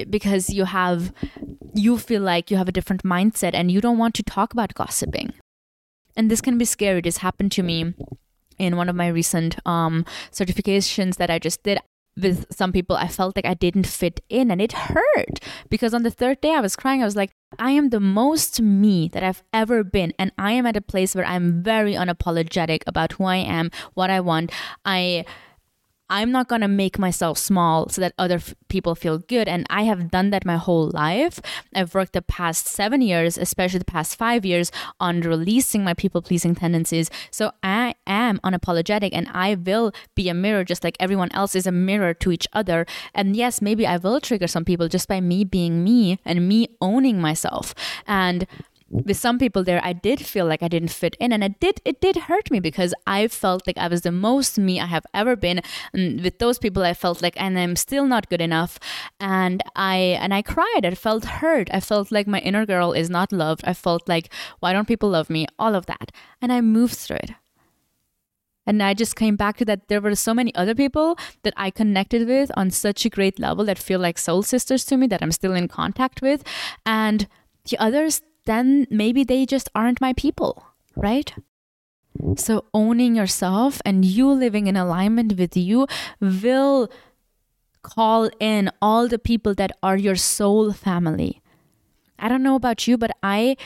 because 0.08 0.50
you 0.50 0.64
have 0.64 1.12
you 1.74 1.98
feel 1.98 2.22
like 2.22 2.50
you 2.50 2.56
have 2.56 2.68
a 2.68 2.72
different 2.72 3.02
mindset 3.02 3.50
and 3.54 3.70
you 3.70 3.80
don't 3.80 3.98
want 3.98 4.14
to 4.16 4.22
talk 4.22 4.52
about 4.52 4.74
gossiping. 4.74 5.32
And 6.16 6.30
this 6.30 6.40
can 6.40 6.58
be 6.58 6.64
scary. 6.64 7.00
This 7.00 7.18
happened 7.18 7.52
to 7.52 7.62
me 7.62 7.94
in 8.58 8.76
one 8.76 8.88
of 8.88 8.96
my 8.96 9.08
recent 9.08 9.56
um, 9.66 10.04
certifications 10.30 11.16
that 11.16 11.30
i 11.30 11.38
just 11.38 11.62
did 11.62 11.78
with 12.20 12.44
some 12.52 12.72
people. 12.72 12.96
I 12.96 13.08
felt 13.08 13.34
like 13.36 13.46
i 13.46 13.54
didn't 13.54 13.86
fit 13.86 14.20
in 14.28 14.50
and 14.50 14.60
it 14.60 14.72
hurt 14.72 15.40
because 15.70 15.94
on 15.94 16.02
the 16.02 16.10
third 16.10 16.40
day 16.40 16.54
i 16.54 16.60
was 16.60 16.76
crying. 16.76 17.02
I 17.02 17.06
was 17.06 17.16
like 17.16 17.30
i 17.58 17.70
am 17.70 17.88
the 17.88 18.00
most 18.00 18.60
me 18.60 19.08
that 19.12 19.22
i've 19.22 19.42
ever 19.52 19.82
been 19.82 20.12
and 20.18 20.30
i 20.38 20.52
am 20.52 20.66
at 20.66 20.76
a 20.76 20.80
place 20.80 21.14
where 21.14 21.24
i'm 21.24 21.62
very 21.62 21.94
unapologetic 21.94 22.82
about 22.86 23.12
who 23.12 23.24
i 23.24 23.36
am 23.36 23.70
what 23.94 24.10
i 24.10 24.20
want. 24.20 24.52
I 24.84 25.24
I'm 26.10 26.32
not 26.32 26.48
going 26.48 26.60
to 26.60 26.68
make 26.68 26.98
myself 26.98 27.38
small 27.38 27.88
so 27.88 28.00
that 28.00 28.12
other 28.18 28.36
f- 28.36 28.54
people 28.68 28.94
feel 28.94 29.18
good. 29.18 29.48
And 29.48 29.66
I 29.70 29.82
have 29.84 30.10
done 30.10 30.30
that 30.30 30.44
my 30.44 30.56
whole 30.56 30.90
life. 30.90 31.40
I've 31.74 31.94
worked 31.94 32.12
the 32.12 32.22
past 32.22 32.66
seven 32.66 33.00
years, 33.00 33.38
especially 33.38 33.78
the 33.78 33.84
past 33.84 34.16
five 34.16 34.44
years, 34.44 34.72
on 34.98 35.20
releasing 35.20 35.84
my 35.84 35.94
people 35.94 36.20
pleasing 36.20 36.54
tendencies. 36.54 37.10
So 37.30 37.52
I 37.62 37.94
am 38.06 38.38
unapologetic 38.40 39.10
and 39.12 39.28
I 39.32 39.54
will 39.54 39.92
be 40.16 40.28
a 40.28 40.34
mirror 40.34 40.64
just 40.64 40.82
like 40.82 40.96
everyone 40.98 41.30
else 41.32 41.54
is 41.54 41.66
a 41.66 41.72
mirror 41.72 42.12
to 42.14 42.32
each 42.32 42.48
other. 42.52 42.86
And 43.14 43.36
yes, 43.36 43.62
maybe 43.62 43.86
I 43.86 43.96
will 43.96 44.20
trigger 44.20 44.48
some 44.48 44.64
people 44.64 44.88
just 44.88 45.08
by 45.08 45.20
me 45.20 45.44
being 45.44 45.84
me 45.84 46.18
and 46.24 46.48
me 46.48 46.68
owning 46.80 47.20
myself. 47.20 47.74
And 48.06 48.46
with 48.90 49.16
some 49.16 49.38
people 49.38 49.62
there 49.62 49.80
i 49.84 49.92
did 49.92 50.20
feel 50.20 50.44
like 50.44 50.62
i 50.62 50.68
didn't 50.68 50.90
fit 50.90 51.16
in 51.20 51.32
and 51.32 51.44
it 51.44 51.60
did 51.60 51.80
it 51.84 52.00
did 52.00 52.16
hurt 52.16 52.50
me 52.50 52.58
because 52.58 52.92
i 53.06 53.28
felt 53.28 53.64
like 53.66 53.78
i 53.78 53.86
was 53.86 54.02
the 54.02 54.10
most 54.10 54.58
me 54.58 54.80
i 54.80 54.86
have 54.86 55.06
ever 55.14 55.36
been. 55.36 55.60
And 55.92 56.20
with 56.22 56.38
those 56.38 56.58
people 56.58 56.82
i 56.82 56.94
felt 56.94 57.22
like 57.22 57.40
and 57.40 57.58
i'm 57.58 57.76
still 57.76 58.06
not 58.06 58.28
good 58.28 58.40
enough. 58.40 58.78
And 59.18 59.62
i 59.76 59.96
and 59.96 60.34
i 60.34 60.42
cried. 60.42 60.84
I 60.84 60.94
felt 60.94 61.24
hurt. 61.24 61.68
I 61.72 61.80
felt 61.80 62.10
like 62.10 62.26
my 62.26 62.40
inner 62.40 62.66
girl 62.66 62.92
is 62.92 63.08
not 63.08 63.32
loved. 63.32 63.62
I 63.64 63.74
felt 63.74 64.08
like 64.08 64.32
why 64.58 64.72
don't 64.72 64.88
people 64.88 65.10
love 65.10 65.30
me? 65.30 65.46
All 65.58 65.74
of 65.74 65.86
that. 65.86 66.10
And 66.42 66.52
i 66.52 66.60
moved 66.60 66.94
through 66.94 67.22
it. 67.22 67.30
And 68.66 68.82
I 68.82 68.94
just 68.94 69.16
came 69.16 69.36
back 69.36 69.56
to 69.58 69.64
that. 69.64 69.88
There 69.88 70.00
were 70.00 70.14
so 70.14 70.34
many 70.34 70.54
other 70.54 70.74
people 70.74 71.18
that 71.42 71.54
I 71.56 71.70
connected 71.70 72.28
with 72.28 72.50
on 72.56 72.70
such 72.70 73.04
a 73.04 73.10
great 73.10 73.38
level 73.38 73.64
that 73.64 73.78
feel 73.78 73.98
like 73.98 74.18
soul 74.18 74.42
sisters 74.42 74.84
to 74.86 74.96
me 74.96 75.06
that 75.08 75.22
I'm 75.22 75.32
still 75.32 75.54
in 75.54 75.66
contact 75.66 76.22
with. 76.22 76.44
And 76.86 77.26
the 77.68 77.78
others 77.78 78.22
then 78.50 78.86
maybe 78.90 79.24
they 79.24 79.46
just 79.46 79.68
aren't 79.74 80.00
my 80.00 80.12
people, 80.12 80.66
right? 80.96 81.32
So 82.36 82.64
owning 82.74 83.14
yourself 83.14 83.80
and 83.84 84.04
you 84.04 84.30
living 84.30 84.66
in 84.66 84.76
alignment 84.76 85.38
with 85.38 85.56
you 85.56 85.86
will 86.20 86.90
call 87.82 88.28
in 88.40 88.70
all 88.82 89.08
the 89.08 89.18
people 89.18 89.54
that 89.54 89.70
are 89.82 89.96
your 89.96 90.16
soul 90.16 90.72
family. 90.72 91.40
I 92.18 92.28
don't 92.28 92.42
know 92.42 92.56
about 92.56 92.86
you, 92.86 92.98
but 92.98 93.12
I 93.22 93.56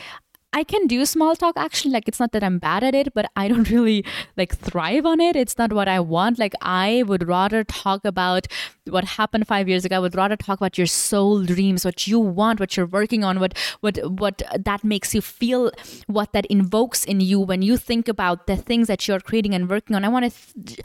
I 0.55 0.63
can 0.63 0.87
do 0.87 1.05
small 1.05 1.35
talk 1.35 1.57
actually. 1.57 1.91
Like 1.91 2.07
it's 2.07 2.19
not 2.19 2.31
that 2.31 2.41
I'm 2.41 2.59
bad 2.59 2.81
at 2.81 2.95
it, 2.95 3.13
but 3.13 3.29
I 3.35 3.49
don't 3.49 3.69
really 3.77 4.05
like 4.37 4.55
thrive 4.55 5.05
on 5.05 5.19
it. 5.19 5.35
It's 5.35 5.57
not 5.57 5.73
what 5.73 5.89
I 5.89 5.99
want. 5.99 6.39
Like 6.39 6.53
I 6.61 7.03
would 7.05 7.27
rather 7.27 7.65
talk 7.65 8.05
about 8.05 8.47
what 8.85 9.03
happened 9.03 9.47
five 9.47 9.67
years 9.67 9.83
ago. 9.83 9.97
I 9.97 9.99
would 9.99 10.15
rather 10.15 10.37
talk 10.37 10.59
about 10.59 10.77
your 10.77 10.87
soul 10.87 11.43
dreams, 11.43 11.83
what 11.83 12.07
you 12.07 12.21
want, 12.21 12.61
what 12.61 12.77
you're 12.77 12.85
working 12.85 13.25
on, 13.25 13.41
what 13.41 13.57
what 13.81 13.97
what 14.19 14.41
that 14.57 14.85
makes 14.85 15.13
you 15.13 15.21
feel, 15.21 15.71
what 16.07 16.31
that 16.31 16.45
invokes 16.45 17.03
in 17.03 17.19
you 17.19 17.41
when 17.41 17.61
you 17.61 17.75
think 17.75 18.07
about 18.07 18.47
the 18.47 18.55
things 18.55 18.87
that 18.87 19.09
you're 19.09 19.19
creating 19.19 19.53
and 19.53 19.69
working 19.69 19.95
on. 19.95 20.05
I 20.05 20.09
want 20.09 20.31
to. 20.31 20.63
Th- 20.63 20.79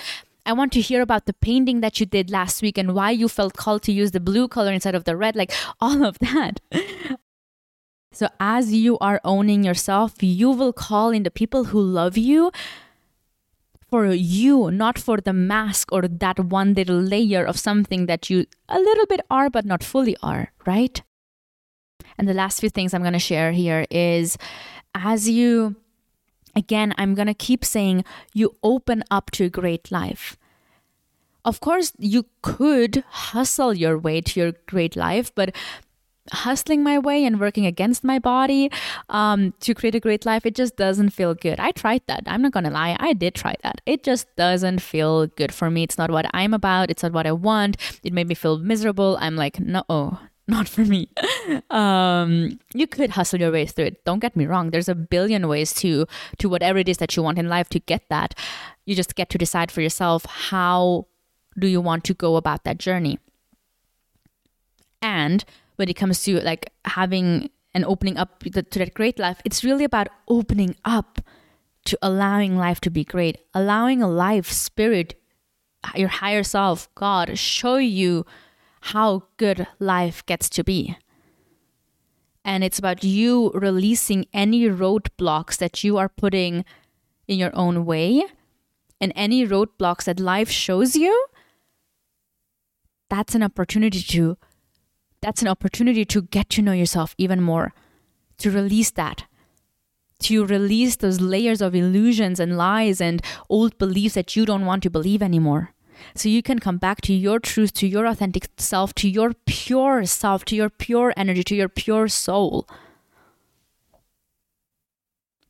I 0.46 0.54
want 0.54 0.72
to 0.72 0.80
hear 0.80 1.02
about 1.02 1.26
the 1.26 1.34
painting 1.34 1.80
that 1.80 2.00
you 2.00 2.06
did 2.06 2.30
last 2.30 2.62
week 2.62 2.78
and 2.78 2.94
why 2.94 3.10
you 3.10 3.28
felt 3.28 3.58
called 3.58 3.82
to 3.82 3.92
use 3.92 4.12
the 4.12 4.18
blue 4.18 4.48
color 4.48 4.72
instead 4.72 4.94
of 4.94 5.04
the 5.04 5.14
red, 5.14 5.36
like 5.36 5.52
all 5.80 6.02
of 6.02 6.18
that. 6.20 6.60
So, 8.20 8.28
as 8.38 8.70
you 8.70 8.98
are 8.98 9.18
owning 9.24 9.64
yourself, 9.64 10.22
you 10.22 10.50
will 10.50 10.74
call 10.74 11.08
in 11.08 11.22
the 11.22 11.30
people 11.30 11.72
who 11.72 11.80
love 11.80 12.18
you 12.18 12.52
for 13.88 14.12
you, 14.12 14.70
not 14.70 14.98
for 14.98 15.22
the 15.22 15.32
mask 15.32 15.90
or 15.90 16.02
that 16.02 16.38
one 16.38 16.74
little 16.74 17.00
layer 17.00 17.42
of 17.46 17.58
something 17.58 18.04
that 18.04 18.28
you 18.28 18.44
a 18.68 18.78
little 18.78 19.06
bit 19.06 19.22
are, 19.30 19.48
but 19.48 19.64
not 19.64 19.82
fully 19.82 20.18
are, 20.22 20.52
right? 20.66 21.00
And 22.18 22.28
the 22.28 22.34
last 22.34 22.60
few 22.60 22.68
things 22.68 22.92
I'm 22.92 23.00
going 23.00 23.14
to 23.14 23.18
share 23.18 23.52
here 23.52 23.86
is 23.90 24.36
as 24.94 25.26
you, 25.26 25.76
again, 26.54 26.92
I'm 26.98 27.14
going 27.14 27.28
to 27.28 27.32
keep 27.32 27.64
saying 27.64 28.04
you 28.34 28.54
open 28.62 29.02
up 29.10 29.30
to 29.30 29.44
a 29.44 29.48
great 29.48 29.90
life. 29.90 30.36
Of 31.42 31.60
course, 31.60 31.94
you 31.98 32.26
could 32.42 33.02
hustle 33.08 33.72
your 33.72 33.96
way 33.96 34.20
to 34.20 34.40
your 34.40 34.52
great 34.66 34.94
life, 34.94 35.34
but 35.34 35.56
hustling 36.30 36.82
my 36.82 36.98
way 36.98 37.24
and 37.24 37.40
working 37.40 37.66
against 37.66 38.04
my 38.04 38.18
body 38.18 38.70
um, 39.08 39.52
to 39.60 39.74
create 39.74 39.94
a 39.94 40.00
great 40.00 40.24
life, 40.26 40.46
it 40.46 40.54
just 40.54 40.76
doesn't 40.76 41.10
feel 41.10 41.34
good. 41.34 41.60
I 41.60 41.72
tried 41.72 42.02
that. 42.06 42.22
I'm 42.26 42.42
not 42.42 42.52
gonna 42.52 42.70
lie. 42.70 42.96
I 42.98 43.12
did 43.12 43.34
try 43.34 43.54
that. 43.62 43.80
It 43.86 44.02
just 44.02 44.26
doesn't 44.36 44.80
feel 44.80 45.26
good 45.26 45.52
for 45.52 45.70
me. 45.70 45.82
It's 45.82 45.98
not 45.98 46.10
what 46.10 46.26
I'm 46.32 46.54
about. 46.54 46.90
It's 46.90 47.02
not 47.02 47.12
what 47.12 47.26
I 47.26 47.32
want. 47.32 47.76
It 48.02 48.12
made 48.12 48.28
me 48.28 48.34
feel 48.34 48.58
miserable. 48.58 49.16
I'm 49.20 49.36
like, 49.36 49.60
no, 49.60 49.84
oh, 49.88 50.20
not 50.48 50.68
for 50.68 50.84
me. 50.84 51.08
um, 51.70 52.58
you 52.74 52.86
could 52.86 53.10
hustle 53.10 53.40
your 53.40 53.52
way 53.52 53.66
through 53.66 53.86
it. 53.86 54.04
Don't 54.04 54.18
get 54.18 54.36
me 54.36 54.46
wrong. 54.46 54.70
There's 54.70 54.88
a 54.88 54.94
billion 54.94 55.48
ways 55.48 55.72
to 55.74 56.06
to 56.38 56.48
whatever 56.48 56.78
it 56.78 56.88
is 56.88 56.98
that 56.98 57.16
you 57.16 57.22
want 57.22 57.38
in 57.38 57.48
life 57.48 57.68
to 57.70 57.80
get 57.80 58.08
that. 58.08 58.34
You 58.84 58.94
just 58.94 59.14
get 59.14 59.30
to 59.30 59.38
decide 59.38 59.70
for 59.70 59.80
yourself 59.80 60.24
how 60.26 61.06
do 61.58 61.66
you 61.66 61.80
want 61.80 62.04
to 62.04 62.14
go 62.14 62.36
about 62.36 62.64
that 62.64 62.78
journey. 62.78 63.18
And 65.02 65.44
when 65.80 65.88
it 65.88 65.94
comes 65.94 66.22
to 66.22 66.38
like 66.42 66.70
having 66.84 67.48
and 67.72 67.86
opening 67.86 68.18
up 68.18 68.40
to 68.40 68.50
that 68.50 68.92
great 68.92 69.18
life, 69.18 69.40
it's 69.46 69.64
really 69.64 69.84
about 69.84 70.08
opening 70.28 70.76
up 70.84 71.22
to 71.86 71.98
allowing 72.02 72.58
life 72.58 72.82
to 72.82 72.90
be 72.90 73.02
great, 73.02 73.38
allowing 73.54 74.02
a 74.02 74.06
life, 74.08 74.52
spirit, 74.52 75.18
your 75.94 76.08
higher 76.08 76.42
self, 76.42 76.94
God, 76.94 77.38
show 77.38 77.76
you 77.76 78.26
how 78.92 79.22
good 79.38 79.66
life 79.78 80.24
gets 80.26 80.50
to 80.50 80.62
be. 80.62 80.98
And 82.44 82.62
it's 82.62 82.78
about 82.78 83.02
you 83.02 83.50
releasing 83.54 84.26
any 84.34 84.64
roadblocks 84.68 85.56
that 85.56 85.82
you 85.82 85.96
are 85.96 86.10
putting 86.10 86.66
in 87.26 87.38
your 87.38 87.56
own 87.56 87.86
way 87.86 88.22
and 89.00 89.14
any 89.16 89.46
roadblocks 89.46 90.04
that 90.04 90.20
life 90.20 90.50
shows 90.50 90.94
you. 90.94 91.26
That's 93.08 93.34
an 93.34 93.42
opportunity 93.42 94.02
to 94.02 94.36
that's 95.20 95.42
an 95.42 95.48
opportunity 95.48 96.04
to 96.06 96.22
get 96.22 96.48
to 96.50 96.62
know 96.62 96.72
yourself 96.72 97.14
even 97.18 97.40
more, 97.40 97.72
to 98.38 98.50
release 98.50 98.90
that, 98.92 99.24
to 100.20 100.44
release 100.44 100.96
those 100.96 101.20
layers 101.20 101.60
of 101.60 101.74
illusions 101.74 102.40
and 102.40 102.56
lies 102.56 103.00
and 103.00 103.22
old 103.48 103.76
beliefs 103.78 104.14
that 104.14 104.36
you 104.36 104.46
don't 104.46 104.66
want 104.66 104.82
to 104.82 104.90
believe 104.90 105.22
anymore. 105.22 105.74
So 106.14 106.28
you 106.28 106.42
can 106.42 106.58
come 106.58 106.78
back 106.78 107.00
to 107.02 107.12
your 107.12 107.38
truth, 107.38 107.74
to 107.74 107.86
your 107.86 108.06
authentic 108.06 108.48
self, 108.56 108.94
to 108.94 109.08
your 109.08 109.32
pure 109.46 110.04
self, 110.06 110.44
to 110.46 110.56
your 110.56 110.70
pure 110.70 111.12
energy, 111.16 111.44
to 111.44 111.54
your 111.54 111.68
pure 111.68 112.08
soul. 112.08 112.66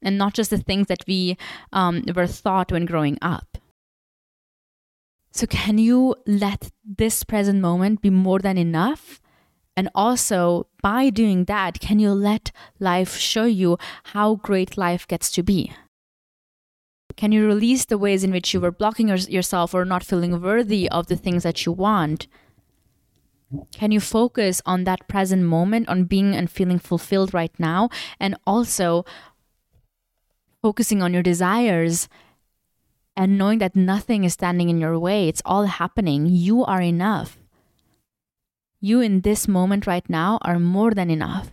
And 0.02 0.18
not 0.18 0.34
just 0.34 0.50
the 0.50 0.58
things 0.58 0.86
that 0.88 1.04
we 1.06 1.36
um, 1.72 2.02
were 2.14 2.26
taught 2.26 2.72
when 2.72 2.86
growing 2.86 3.18
up. 3.22 3.58
So, 5.32 5.46
can 5.46 5.78
you 5.78 6.16
let 6.26 6.70
this 6.84 7.22
present 7.22 7.60
moment 7.60 8.02
be 8.02 8.10
more 8.10 8.40
than 8.40 8.58
enough? 8.58 9.20
And 9.76 9.88
also, 9.94 10.66
by 10.82 11.10
doing 11.10 11.44
that, 11.44 11.80
can 11.80 11.98
you 11.98 12.12
let 12.12 12.52
life 12.78 13.16
show 13.16 13.44
you 13.44 13.78
how 14.12 14.34
great 14.34 14.76
life 14.76 15.06
gets 15.06 15.30
to 15.32 15.42
be? 15.42 15.72
Can 17.16 17.32
you 17.32 17.46
release 17.46 17.84
the 17.84 17.98
ways 17.98 18.24
in 18.24 18.30
which 18.30 18.52
you 18.54 18.60
were 18.60 18.70
blocking 18.70 19.08
yourself 19.08 19.74
or 19.74 19.84
not 19.84 20.04
feeling 20.04 20.40
worthy 20.40 20.88
of 20.88 21.06
the 21.06 21.16
things 21.16 21.42
that 21.42 21.64
you 21.66 21.72
want? 21.72 22.26
Can 23.72 23.90
you 23.90 24.00
focus 24.00 24.62
on 24.64 24.84
that 24.84 25.08
present 25.08 25.42
moment, 25.42 25.88
on 25.88 26.04
being 26.04 26.34
and 26.34 26.50
feeling 26.50 26.78
fulfilled 26.78 27.34
right 27.34 27.52
now, 27.58 27.88
and 28.20 28.36
also 28.46 29.04
focusing 30.62 31.02
on 31.02 31.12
your 31.12 31.22
desires 31.22 32.08
and 33.16 33.36
knowing 33.36 33.58
that 33.58 33.74
nothing 33.74 34.22
is 34.24 34.34
standing 34.34 34.68
in 34.68 34.78
your 34.78 34.98
way? 34.98 35.28
It's 35.28 35.42
all 35.44 35.64
happening. 35.64 36.26
You 36.26 36.64
are 36.64 36.80
enough. 36.80 37.39
You 38.80 39.00
in 39.00 39.20
this 39.20 39.46
moment 39.46 39.86
right 39.86 40.08
now 40.08 40.38
are 40.42 40.58
more 40.58 40.92
than 40.92 41.10
enough. 41.10 41.52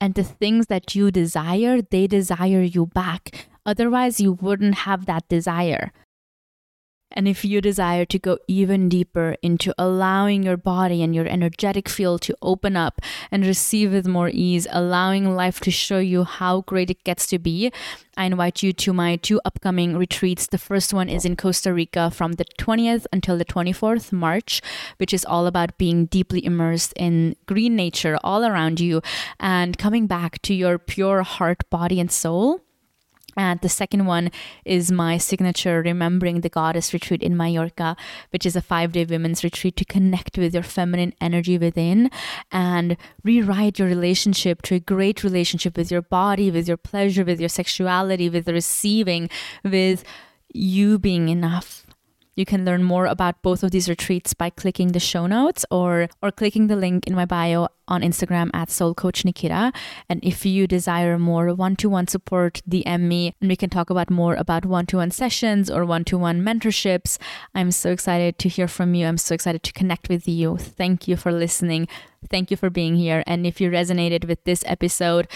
And 0.00 0.14
the 0.14 0.22
things 0.22 0.66
that 0.66 0.94
you 0.94 1.10
desire, 1.10 1.82
they 1.82 2.06
desire 2.06 2.62
you 2.62 2.86
back. 2.86 3.48
Otherwise, 3.64 4.20
you 4.20 4.32
wouldn't 4.32 4.86
have 4.86 5.06
that 5.06 5.28
desire. 5.28 5.92
And 7.12 7.28
if 7.28 7.44
you 7.44 7.60
desire 7.60 8.04
to 8.04 8.18
go 8.18 8.38
even 8.48 8.88
deeper 8.88 9.36
into 9.40 9.72
allowing 9.78 10.42
your 10.42 10.56
body 10.56 11.02
and 11.02 11.14
your 11.14 11.26
energetic 11.26 11.88
field 11.88 12.20
to 12.22 12.36
open 12.42 12.76
up 12.76 13.00
and 13.30 13.46
receive 13.46 13.92
with 13.92 14.06
more 14.06 14.28
ease, 14.28 14.66
allowing 14.70 15.34
life 15.34 15.60
to 15.60 15.70
show 15.70 15.98
you 15.98 16.24
how 16.24 16.62
great 16.62 16.90
it 16.90 17.04
gets 17.04 17.26
to 17.28 17.38
be, 17.38 17.72
I 18.16 18.24
invite 18.24 18.62
you 18.62 18.72
to 18.72 18.92
my 18.92 19.16
two 19.16 19.40
upcoming 19.44 19.96
retreats. 19.96 20.46
The 20.46 20.58
first 20.58 20.92
one 20.92 21.08
is 21.08 21.24
in 21.24 21.36
Costa 21.36 21.72
Rica 21.72 22.10
from 22.10 22.32
the 22.32 22.46
20th 22.58 23.06
until 23.12 23.38
the 23.38 23.44
24th 23.44 24.10
March, 24.10 24.60
which 24.96 25.14
is 25.14 25.24
all 25.24 25.46
about 25.46 25.78
being 25.78 26.06
deeply 26.06 26.44
immersed 26.44 26.92
in 26.96 27.36
green 27.46 27.76
nature 27.76 28.18
all 28.24 28.44
around 28.44 28.80
you 28.80 29.00
and 29.38 29.78
coming 29.78 30.06
back 30.06 30.42
to 30.42 30.54
your 30.54 30.78
pure 30.78 31.22
heart, 31.22 31.68
body, 31.70 32.00
and 32.00 32.10
soul 32.10 32.60
and 33.36 33.60
the 33.60 33.68
second 33.68 34.06
one 34.06 34.30
is 34.64 34.90
my 34.90 35.18
signature 35.18 35.82
Remembering 35.82 36.40
the 36.40 36.48
Goddess 36.48 36.92
retreat 36.92 37.22
in 37.22 37.36
Mallorca, 37.36 37.96
which 38.30 38.46
is 38.46 38.56
a 38.56 38.62
five 38.62 38.92
day 38.92 39.04
women's 39.04 39.44
retreat 39.44 39.76
to 39.76 39.84
connect 39.84 40.38
with 40.38 40.54
your 40.54 40.62
feminine 40.62 41.12
energy 41.20 41.58
within 41.58 42.10
and 42.50 42.96
rewrite 43.24 43.78
your 43.78 43.88
relationship 43.88 44.62
to 44.62 44.76
a 44.76 44.80
great 44.80 45.22
relationship 45.22 45.76
with 45.76 45.90
your 45.90 46.02
body, 46.02 46.50
with 46.50 46.66
your 46.66 46.76
pleasure, 46.76 47.24
with 47.24 47.40
your 47.40 47.48
sexuality, 47.48 48.28
with 48.28 48.48
receiving, 48.48 49.28
with 49.62 50.04
you 50.52 50.98
being 50.98 51.28
enough 51.28 51.85
you 52.36 52.44
can 52.44 52.64
learn 52.64 52.82
more 52.82 53.06
about 53.06 53.42
both 53.42 53.62
of 53.62 53.70
these 53.70 53.88
retreats 53.88 54.34
by 54.34 54.50
clicking 54.50 54.92
the 54.92 55.00
show 55.00 55.26
notes 55.26 55.64
or 55.70 56.08
or 56.22 56.30
clicking 56.30 56.68
the 56.68 56.76
link 56.76 57.06
in 57.06 57.14
my 57.14 57.24
bio 57.24 57.68
on 57.88 58.02
Instagram 58.02 58.50
at 58.52 58.70
Soul 58.70 58.94
Coach 58.94 59.24
Nikita. 59.24 59.72
And 60.08 60.22
if 60.22 60.44
you 60.44 60.66
desire 60.66 61.18
more 61.18 61.54
one-to-one 61.54 62.08
support, 62.08 62.60
DM 62.68 63.02
me 63.02 63.34
and 63.40 63.48
we 63.48 63.56
can 63.56 63.70
talk 63.70 63.90
about 63.90 64.10
more 64.10 64.34
about 64.34 64.66
one-to-one 64.66 65.12
sessions 65.12 65.70
or 65.70 65.84
one-to-one 65.84 66.42
mentorships. 66.42 67.16
I'm 67.54 67.70
so 67.70 67.90
excited 67.90 68.38
to 68.40 68.48
hear 68.48 68.68
from 68.68 68.94
you. 68.94 69.06
I'm 69.06 69.18
so 69.18 69.34
excited 69.34 69.62
to 69.62 69.72
connect 69.72 70.08
with 70.08 70.28
you. 70.28 70.56
Thank 70.56 71.08
you 71.08 71.16
for 71.16 71.32
listening. 71.32 71.88
Thank 72.28 72.50
you 72.50 72.56
for 72.56 72.70
being 72.70 72.96
here. 72.96 73.22
And 73.26 73.46
if 73.46 73.60
you 73.60 73.70
resonated 73.70 74.26
with 74.26 74.42
this 74.44 74.64
episode, 74.66 75.28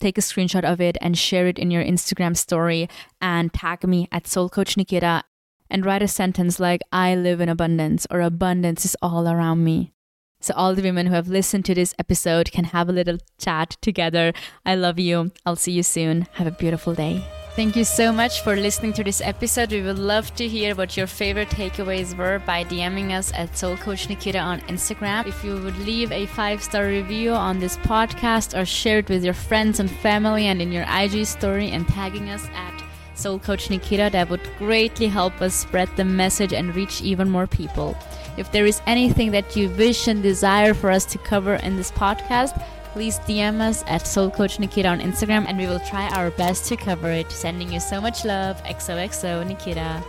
take 0.00 0.16
a 0.16 0.22
screenshot 0.22 0.64
of 0.64 0.80
it 0.80 0.96
and 1.00 1.16
share 1.16 1.46
it 1.46 1.58
in 1.58 1.70
your 1.70 1.84
Instagram 1.84 2.36
story 2.36 2.88
and 3.20 3.52
tag 3.52 3.86
me 3.86 4.08
at 4.10 4.26
Soul 4.26 4.48
Coach 4.48 4.76
Nikita 4.76 5.24
and 5.70 5.84
write 5.84 6.02
a 6.02 6.08
sentence 6.08 6.58
like, 6.58 6.82
I 6.92 7.14
live 7.14 7.40
in 7.40 7.48
abundance, 7.48 8.06
or 8.10 8.20
abundance 8.20 8.84
is 8.84 8.96
all 9.02 9.28
around 9.28 9.64
me. 9.64 9.92
So, 10.40 10.54
all 10.54 10.74
the 10.74 10.82
women 10.82 11.06
who 11.06 11.14
have 11.14 11.28
listened 11.28 11.64
to 11.64 11.74
this 11.74 11.94
episode 11.98 12.52
can 12.52 12.64
have 12.64 12.88
a 12.88 12.92
little 12.92 13.18
chat 13.38 13.76
together. 13.80 14.32
I 14.64 14.76
love 14.76 14.98
you. 14.98 15.32
I'll 15.44 15.56
see 15.56 15.72
you 15.72 15.82
soon. 15.82 16.28
Have 16.34 16.46
a 16.46 16.52
beautiful 16.52 16.94
day. 16.94 17.24
Thank 17.58 17.74
you 17.74 17.82
so 17.82 18.12
much 18.12 18.42
for 18.42 18.54
listening 18.54 18.92
to 18.92 19.02
this 19.02 19.20
episode. 19.20 19.72
We 19.72 19.82
would 19.82 19.98
love 19.98 20.32
to 20.36 20.46
hear 20.46 20.76
what 20.76 20.96
your 20.96 21.08
favorite 21.08 21.48
takeaways 21.48 22.16
were 22.16 22.38
by 22.38 22.62
DMing 22.62 23.10
us 23.10 23.32
at 23.34 23.58
Soul 23.58 23.76
Coach 23.76 24.08
Nikita 24.08 24.38
on 24.38 24.60
Instagram. 24.68 25.26
If 25.26 25.42
you 25.42 25.54
would 25.54 25.76
leave 25.78 26.12
a 26.12 26.26
five 26.26 26.62
star 26.62 26.86
review 26.86 27.32
on 27.32 27.58
this 27.58 27.76
podcast 27.78 28.56
or 28.56 28.64
share 28.64 29.00
it 29.00 29.08
with 29.08 29.24
your 29.24 29.34
friends 29.34 29.80
and 29.80 29.90
family 29.90 30.46
and 30.46 30.62
in 30.62 30.70
your 30.70 30.84
IG 30.88 31.26
story 31.26 31.70
and 31.70 31.88
tagging 31.88 32.30
us 32.30 32.46
at 32.54 32.87
Soul 33.18 33.40
Coach 33.40 33.68
Nikita, 33.68 34.10
that 34.12 34.30
would 34.30 34.48
greatly 34.58 35.08
help 35.08 35.42
us 35.42 35.52
spread 35.52 35.88
the 35.96 36.04
message 36.04 36.52
and 36.52 36.74
reach 36.74 37.02
even 37.02 37.28
more 37.28 37.48
people. 37.48 37.96
If 38.36 38.52
there 38.52 38.64
is 38.64 38.80
anything 38.86 39.32
that 39.32 39.56
you 39.56 39.70
wish 39.70 40.06
and 40.06 40.22
desire 40.22 40.72
for 40.72 40.90
us 40.90 41.04
to 41.06 41.18
cover 41.18 41.54
in 41.56 41.76
this 41.76 41.90
podcast, 41.90 42.62
please 42.92 43.18
DM 43.20 43.60
us 43.60 43.82
at 43.88 44.06
Soul 44.06 44.30
Coach 44.30 44.60
Nikita 44.60 44.88
on 44.88 45.00
Instagram 45.00 45.46
and 45.48 45.58
we 45.58 45.66
will 45.66 45.80
try 45.80 46.08
our 46.10 46.30
best 46.30 46.66
to 46.66 46.76
cover 46.76 47.10
it. 47.10 47.30
Sending 47.32 47.72
you 47.72 47.80
so 47.80 48.00
much 48.00 48.24
love. 48.24 48.62
XOXO 48.62 49.44
Nikita. 49.46 50.02